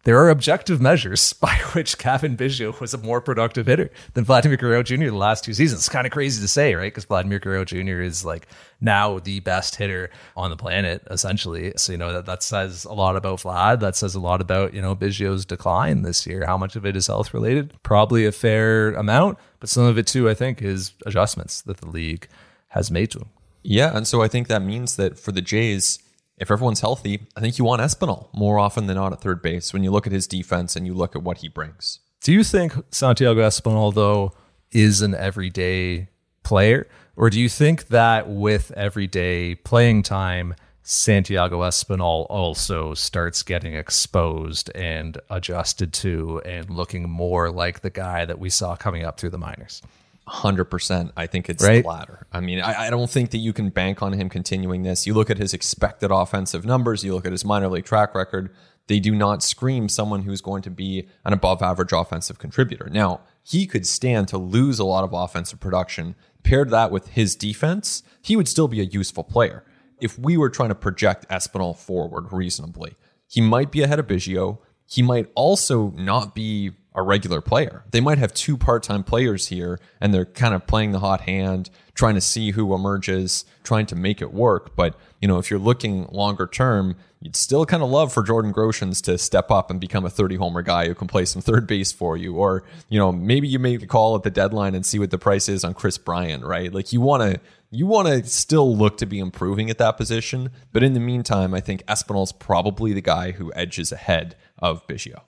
[0.04, 4.58] there are objective measures by which Cavan Biggio was a more productive hitter than Vladimir
[4.58, 5.06] Guerrero Jr.
[5.06, 5.82] the last two seasons.
[5.82, 6.86] It's kind of crazy to say, right?
[6.86, 8.02] Because Vladimir Guerrero Jr.
[8.02, 8.47] is like
[8.82, 11.74] now the best hitter on the planet, essentially.
[11.76, 13.82] So, you know, that, that says a lot about Vlad.
[13.82, 16.45] That says a lot about, you know, Biggio's decline this year.
[16.45, 17.74] How much of it is health related?
[17.84, 21.89] Probably a fair amount, but some of it too, I think, is adjustments that the
[21.89, 22.28] league
[22.70, 23.30] has made to him.
[23.64, 23.95] Yeah.
[23.95, 26.00] And so I think that means that for the Jays,
[26.40, 29.74] if everyone's healthy, I think you want Espinal more often than not at third base
[29.74, 32.00] when you look at his defense and you look at what he brings.
[32.24, 34.34] Do you think Santiago Espinal, though,
[34.72, 36.10] is an everyday
[36.44, 36.88] player?
[37.16, 44.72] Or do you think that with everyday playing time, Santiago Espinal also starts getting exposed
[44.74, 49.30] and adjusted to and looking more like the guy that we saw coming up through
[49.30, 49.82] the minors?
[50.30, 51.11] Hundred percent.
[51.17, 51.82] I think it's right?
[51.82, 52.27] the latter.
[52.32, 55.07] I mean, I, I, don't think that you can bank on him continuing this.
[55.07, 58.53] You look at his expected offensive numbers, you look at his minor league track record.
[58.88, 62.89] They do not scream someone who's going to be an above average offensive contributor.
[62.89, 66.15] Now, he could stand to lose a lot of offensive production.
[66.43, 69.63] Paired that with his defense, he would still be a useful player.
[70.01, 72.95] If we were trying to project Espinal forward reasonably,
[73.27, 74.59] he might be ahead of Biggio.
[74.88, 77.84] He might also not be a regular player.
[77.92, 81.22] They might have two part time players here and they're kind of playing the hot
[81.22, 84.76] hand, trying to see who emerges, trying to make it work.
[84.76, 88.54] But, you know, if you're looking longer term, you'd still kind of love for Jordan
[88.54, 91.68] Groshans to step up and become a 30 homer guy who can play some third
[91.68, 92.36] base for you.
[92.36, 95.18] Or, you know, maybe you make a call at the deadline and see what the
[95.20, 96.74] price is on Kris Bryant, right?
[96.74, 100.50] Like you want to, you want to still look to be improving at that position.
[100.72, 105.22] But in the meantime, I think Espinal's probably the guy who edges ahead of Biggio.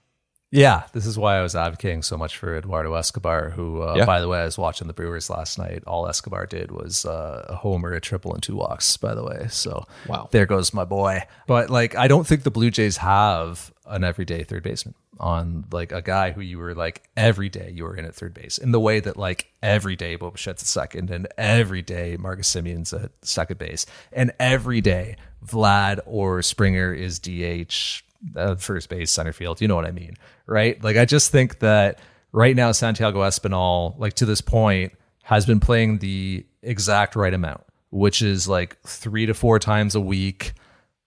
[0.51, 4.05] Yeah, this is why I was advocating so much for Eduardo Escobar, who, uh, Yeah.
[4.05, 5.81] by the way, I was watching the Brewers last night.
[5.87, 9.47] All Escobar did was uh, a homer, a triple, and two walks, by the way.
[9.49, 10.27] So Wow.
[10.31, 11.23] there goes my boy.
[11.47, 15.91] But like, I don't think the Blue Jays have an everyday third baseman on like
[15.91, 18.71] a guy who you were like every day you were in at third base in
[18.71, 22.91] the way that like every day Bo Bichette's at second and every day Marcus Semien's
[22.91, 28.01] at second base and every day Vlad or Springer is DH
[28.35, 29.61] uh, first base, center field.
[29.61, 30.15] You know what I mean,
[30.45, 30.81] right?
[30.83, 31.99] Like I just think that
[32.31, 34.93] right now Santiago Espinal, like to this point,
[35.23, 40.01] has been playing the exact right amount, which is like three to four times a
[40.01, 40.53] week,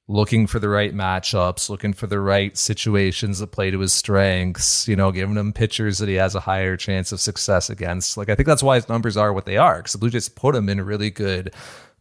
[0.07, 4.89] looking for the right matchups, looking for the right situations that play to his strengths.
[4.89, 8.17] You know, giving him pitchers that he has a higher chance of success against.
[8.17, 10.29] Like I think that's why his numbers are what they are because the Blue Jays
[10.29, 11.55] put him in really good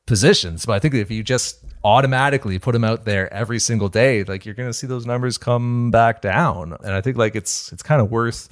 [0.06, 0.66] positions.
[0.66, 4.45] But I think if you just automatically put him out there every single day, like
[4.45, 6.78] you're going to see those numbers come back down.
[6.84, 8.49] And I think like it's it's kind of worth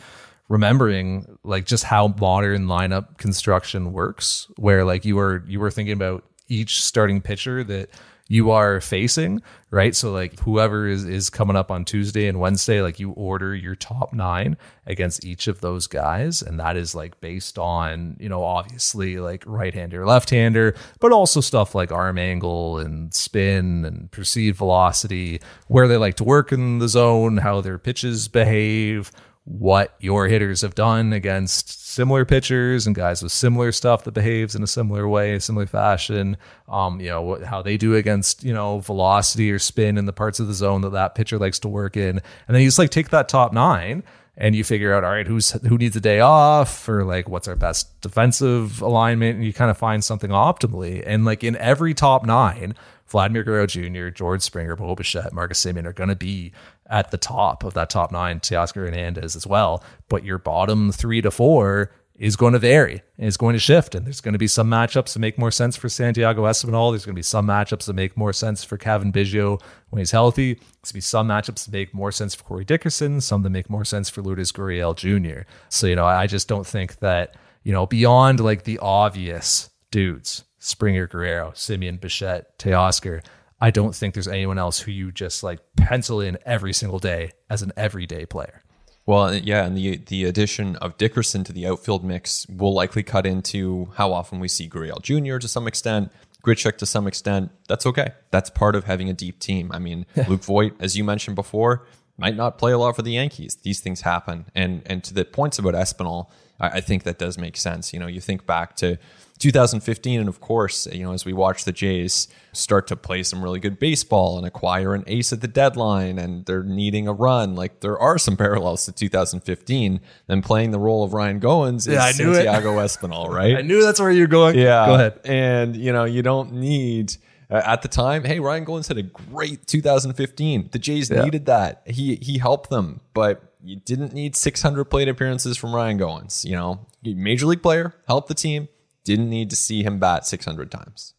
[0.49, 5.93] remembering like just how modern lineup construction works where like you were you were thinking
[5.93, 7.89] about each starting pitcher that
[8.31, 9.93] you are facing, right?
[9.93, 13.75] So like whoever is is coming up on Tuesday and Wednesday, like you order your
[13.75, 14.55] top 9
[14.85, 19.43] against each of those guys and that is like based on, you know, obviously like
[19.45, 25.97] right-hander, left-hander, but also stuff like arm angle and spin and perceived velocity, where they
[25.97, 29.11] like to work in the zone, how their pitches behave,
[29.43, 34.55] what your hitters have done against similar pitchers and guys with similar stuff that behaves
[34.55, 36.37] in a similar way, similar fashion.
[36.69, 40.13] Um, you know what, how they do against you know velocity or spin in the
[40.13, 42.79] parts of the zone that that pitcher likes to work in, and then you just
[42.79, 44.03] like take that top nine
[44.37, 47.47] and you figure out all right who's who needs a day off or like what's
[47.47, 51.03] our best defensive alignment, and you kind of find something optimally.
[51.05, 52.73] And like in every top nine.
[53.11, 56.51] Vladimir Guerrero Jr., George Springer, Bo Bichette, Marcus Semien are going to be
[56.87, 58.39] at the top of that top nine.
[58.39, 59.83] Teoscar Hernandez as well.
[60.09, 63.95] But your bottom three to four is going to vary and is going to shift.
[63.95, 66.91] And there's going to be some matchups that make more sense for Santiago Espinal.
[66.91, 69.59] There's going to be some matchups that make more sense for Cavan Biggio
[69.89, 70.53] when he's healthy.
[70.53, 73.49] There's going to be some matchups that make more sense for Corey Dickerson, some that
[73.49, 75.49] make more sense for Lourdes Gurriel Jr.
[75.69, 80.43] So, you know, I just don't think that, you know, beyond like the obvious dudes,
[80.61, 83.23] Springer, Guerrero, Semien, Bichette, Teoscar,
[83.59, 87.31] I don't think there's anyone else who you just like pencil in every single day
[87.49, 88.63] as an everyday player.
[89.07, 93.25] Well, yeah, and the the addition of Dickerson to the outfield mix will likely cut
[93.25, 95.39] into how often we see Gurriel Jr.
[95.39, 96.11] to some extent,
[96.43, 97.51] Grichuk to some extent.
[97.67, 98.13] That's okay.
[98.29, 99.71] That's part of having a deep team.
[99.73, 101.87] I mean, Luke Voit, as you mentioned before,
[102.17, 103.57] might not play a lot for the Yankees.
[103.63, 104.45] These things happen.
[104.53, 107.93] And and to the points about Espinal, I, I think that does make sense.
[107.93, 108.97] You know, you think back to
[109.41, 113.43] 2015, and of course, you know, as we watch the Jays start to play some
[113.43, 117.55] really good baseball and acquire an ace at the deadline, and they're needing a run,
[117.55, 119.99] like there are some parallels to 2015.
[120.27, 122.35] Then playing the role of Ryan Goins is Yeah, I knew it.
[122.43, 123.57] Santiago Espinal, right?
[123.57, 124.57] I knew that's where you're going.
[124.57, 124.85] Yeah.
[124.85, 125.19] Go ahead.
[125.25, 127.15] And, you know, you don't need.
[127.49, 130.69] Uh, at the time, hey, Ryan Goins had a great 2015.
[130.71, 131.23] The Jays Yeah.
[131.23, 131.81] needed that.
[131.85, 136.45] He he helped them, but you didn't need 600 plate appearances from Ryan Goins.
[136.45, 138.69] You know, major league player, helped the team.
[139.03, 141.13] Didn't need to see him bat 600 times.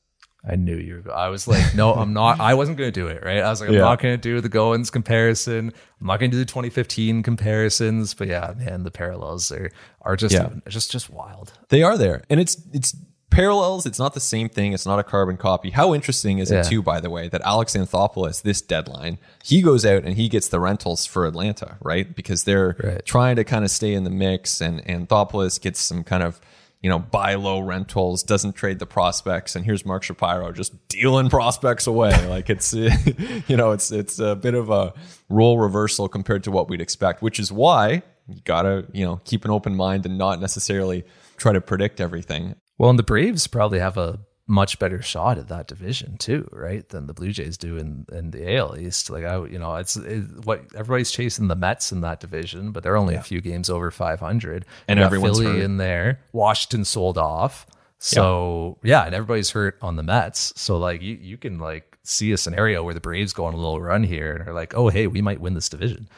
[0.45, 2.41] I knew you I was like, no, I'm not.
[2.41, 3.23] I wasn't going to do it.
[3.25, 3.39] Right.
[3.39, 3.83] I was like, I'm Yeah.
[3.83, 5.73] not going to do the Goins comparison.
[6.01, 8.13] I'm not going to do the 2015 comparisons.
[8.15, 9.71] But yeah, man, the parallels are
[10.01, 10.49] are just Yeah.
[10.69, 11.53] just just wild.
[11.69, 12.97] They are there, and it's it's
[13.31, 13.87] parallels.
[13.87, 14.73] It's not the same thing.
[14.73, 15.71] It's not a carbon copy.
[15.71, 16.61] How interesting is Yeah.
[16.61, 20.29] it too, by the way, that Alex Anthopoulos, this deadline, he goes out and he
[20.29, 22.15] gets the rentals for Atlanta, right?
[22.17, 23.05] Because they're Right.
[23.07, 26.41] trying to kind of stay in the mix, and Anthopoulos gets some kind of
[26.83, 31.31] you know buy low rentals, doesn't trade the prospects, and here's Mark Shapiro just dealing
[31.31, 32.27] prospects away.
[32.29, 32.75] like it's
[33.49, 34.93] you know it's it's a bit of a
[35.29, 39.45] role reversal compared to what we'd expect, which is why you gotta you know keep
[39.45, 41.05] an open mind and not necessarily
[41.37, 42.57] try to predict everything.
[42.79, 46.89] Well, and the Braves probably have a much better shot at that division too, right?
[46.89, 49.09] Than the Blue Jays do in, in the AL East.
[49.09, 52.83] Like I, you know, it's it, what everybody's chasing the Mets in that division, but
[52.83, 55.63] they're only a few games over 500, And everyone's Philly hurt.
[55.63, 56.21] in there.
[56.33, 57.67] Washington sold off,
[57.99, 59.05] so yeah.
[59.05, 60.53] and everybody's hurt on the Mets.
[60.57, 63.57] So like you you can like see a scenario where the Braves go on a
[63.57, 66.09] little run here and are like, oh hey, we might win this division.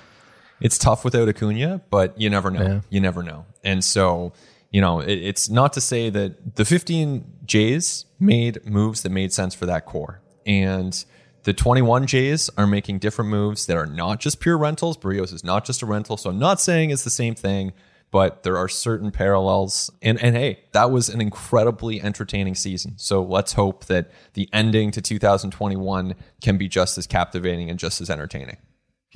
[0.63, 2.63] it's tough without Acuna, but you never know.
[2.67, 2.81] Yeah.
[2.89, 3.45] You never know.
[3.63, 4.33] And so,
[4.75, 9.33] you know, it, it's not to say that the 15 Jays made moves that made
[9.33, 10.21] sense for that core.
[10.47, 11.05] And
[11.45, 14.97] the 21 Jays are making different moves that are not just pure rentals.
[14.97, 16.17] Berrios is not just a rental.
[16.17, 17.73] So I'm not saying it's the same thing,
[18.11, 19.93] but there are certain parallels.
[20.03, 22.95] And, and hey, that was an incredibly entertaining season.
[22.97, 28.01] So let's hope that the ending to 2021 can be just as captivating and just
[28.01, 28.57] as entertaining.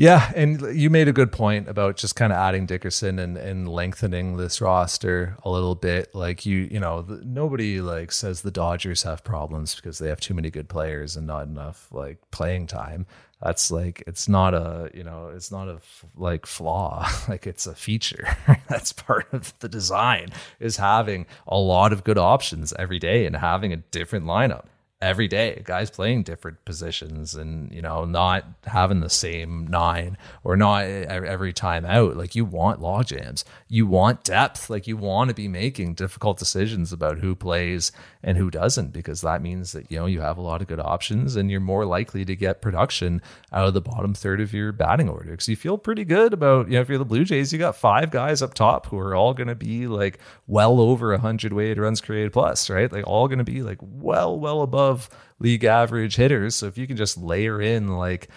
[0.01, 3.69] Yeah, and you made a good point about just kind of adding Dickerson and, and
[3.69, 6.15] lengthening this roster a little bit.
[6.15, 10.21] Like you, you know, the, nobody like says the Dodgers have problems because they have
[10.21, 13.07] too many good players and not enough like playing time.
[13.43, 15.81] That's like it's not a you know it's not a
[16.15, 18.37] like flaw like it's a feature.
[18.69, 20.29] That's part of the design
[20.61, 24.67] is having a lot of good options every day and having a different lineup
[25.01, 30.57] every day guys playing different positions and you know not having the same nine or
[30.57, 32.17] not every time out.
[32.17, 33.45] Like you want log jams.
[33.69, 34.69] You want depth.
[34.69, 37.93] Like you want to be making difficult decisions about who plays
[38.23, 38.93] and who doesn't?
[38.93, 41.61] Because that means that you know you have a lot of good options and you're
[41.61, 45.31] more likely to get production out of the bottom third of your batting order.
[45.31, 47.77] Because you feel pretty good about you know if you're the blue jays you got
[47.77, 51.79] five guys up top who are all going to be like well over 100 weighted
[51.79, 52.91] runs created plus right?
[52.91, 55.11] Like all going to be like well well above above
[55.41, 56.55] league average hitters.
[56.55, 58.29] So if you can just layer in like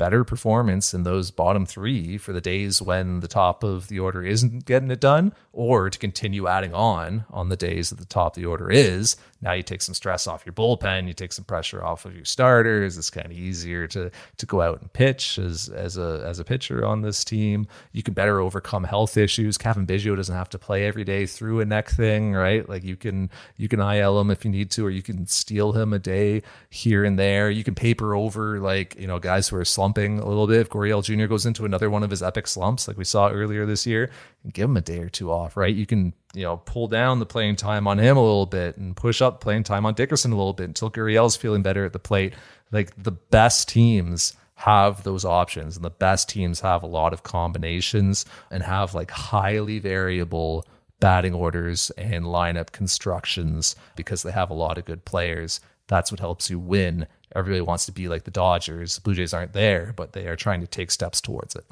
[0.00, 4.24] better performance in those bottom three for the days when the top of the order
[4.24, 8.34] isn't getting it done, or to continue adding on on the days that the top
[8.34, 11.44] of the order is, now you take some stress off your bullpen, you take some
[11.44, 12.98] pressure off of your starters.
[12.98, 16.44] It's kind of easier to to go out and pitch as as a as a
[16.44, 17.66] pitcher on this team.
[17.92, 19.56] You can better overcome health issues.
[19.56, 22.68] Cavan Biggio doesn't have to play every day through a neck thing, right?
[22.68, 25.72] Like you can you can IL him if you need to, or you can steal
[25.72, 27.50] him a day here and there.
[27.50, 30.60] You can paper over like you know guys who are slumping a little bit.
[30.60, 31.26] If Gurriel Jr.
[31.26, 34.10] goes into another one of his epic slumps, like we saw earlier this year,
[34.52, 35.74] give him a day or two off, right?
[35.74, 38.96] You can you know, pull down the playing time on him a little bit and
[38.96, 41.98] push up playing time on Dickerson a little bit until Gurriel's feeling better at the
[41.98, 42.34] plate.
[42.70, 47.22] Like the best teams have those options and the best teams have a lot of
[47.22, 50.66] combinations and have like highly variable
[51.00, 55.60] batting orders and lineup constructions because they have a lot of good players.
[55.88, 57.06] That's what helps you win.
[57.34, 58.98] Everybody wants to be like the Dodgers.
[58.98, 61.64] Blue Jays aren't there, but they are trying to take steps towards it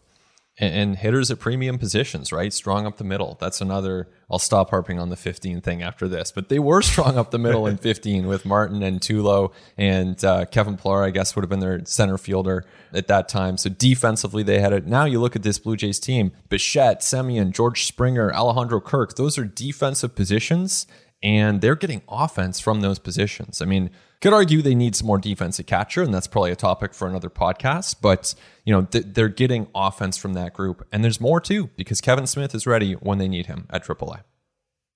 [0.58, 2.52] and, and hitters at premium positions, right?
[2.52, 3.36] Strong up the middle.
[3.40, 4.08] That's another.
[4.30, 7.38] I'll stop harping on the 15 thing after this, but they were strong up the
[7.38, 11.50] middle in 15 with Martin and Tulo and uh, Kevin Pillar, I guess, would have
[11.50, 13.56] been their center fielder at that time.
[13.56, 14.86] So defensively, they had it.
[14.86, 19.16] Now you look at this Blue Jays team Bichette, Semien, George Springer, Alejandro Kirk.
[19.16, 20.86] Those are defensive positions,
[21.22, 23.62] and they're getting offense from those positions.
[23.62, 23.90] I mean,
[24.20, 27.30] could argue they need some more defensive catcher, and that's probably a topic for another
[27.30, 27.96] podcast.
[28.00, 32.00] But you know th- they're getting offense from that group, and there's more too because
[32.00, 34.22] Kevin Smith is ready when they need him at AAA.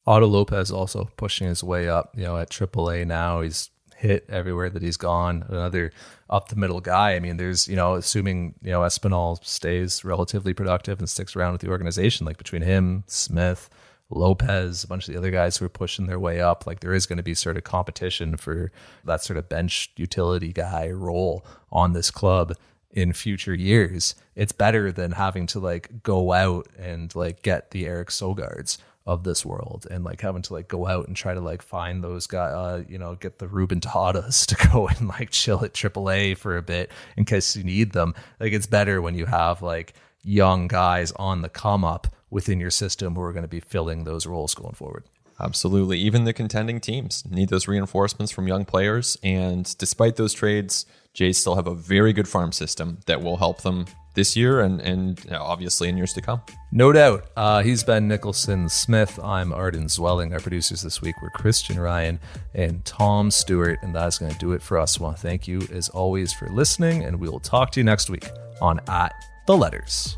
[0.07, 2.13] Otto Lopez also pushing his way up.
[2.17, 5.45] You know, at AAA now, he's hit everywhere that he's gone.
[5.49, 5.93] Another
[6.29, 7.15] up the middle guy.
[7.15, 11.53] I mean, there's you know, assuming you know Espinal stays relatively productive and sticks around
[11.53, 13.71] with the organization, like between him, Smith.
[14.17, 16.67] Lopez, a bunch of the other guys who are pushing their way up.
[16.67, 18.71] Like there is going to be sort of competition for
[19.05, 22.55] that sort of bench utility guy role on this club
[22.91, 24.15] in future years.
[24.35, 29.25] It's better than having to like go out and like get the Eric Sogard's of
[29.25, 32.27] this world and like having to like go out and try to like find those
[32.27, 36.37] guys, uh, you know, get the Ruben Tejadas to go and like chill at AAA
[36.37, 38.15] for a bit in case you need them.
[38.39, 42.71] Like it's better when you have like young guys on the come up within your
[42.71, 45.05] system who are going to be filling those roles going forward.
[45.39, 45.99] Absolutely.
[45.99, 49.19] Even the contending teams need those reinforcements from young players.
[49.23, 53.63] And despite those trades, Jays still have a very good farm system that will help
[53.63, 56.43] them this year and, and obviously in years to come.
[56.71, 57.27] No doubt.
[57.37, 59.19] Uh, he's Ben Nicholson Smith.
[59.23, 60.33] I'm Arden Zwelling.
[60.33, 62.21] Our producers this week were Christian Ryan
[62.55, 63.79] and Tom Stewart.
[63.83, 64.99] And that's going to do it for us.
[64.99, 67.05] I want to thank you, as always, for listening.
[67.05, 68.27] And we will talk to you next week
[68.61, 69.13] on At
[69.47, 70.15] the Letters.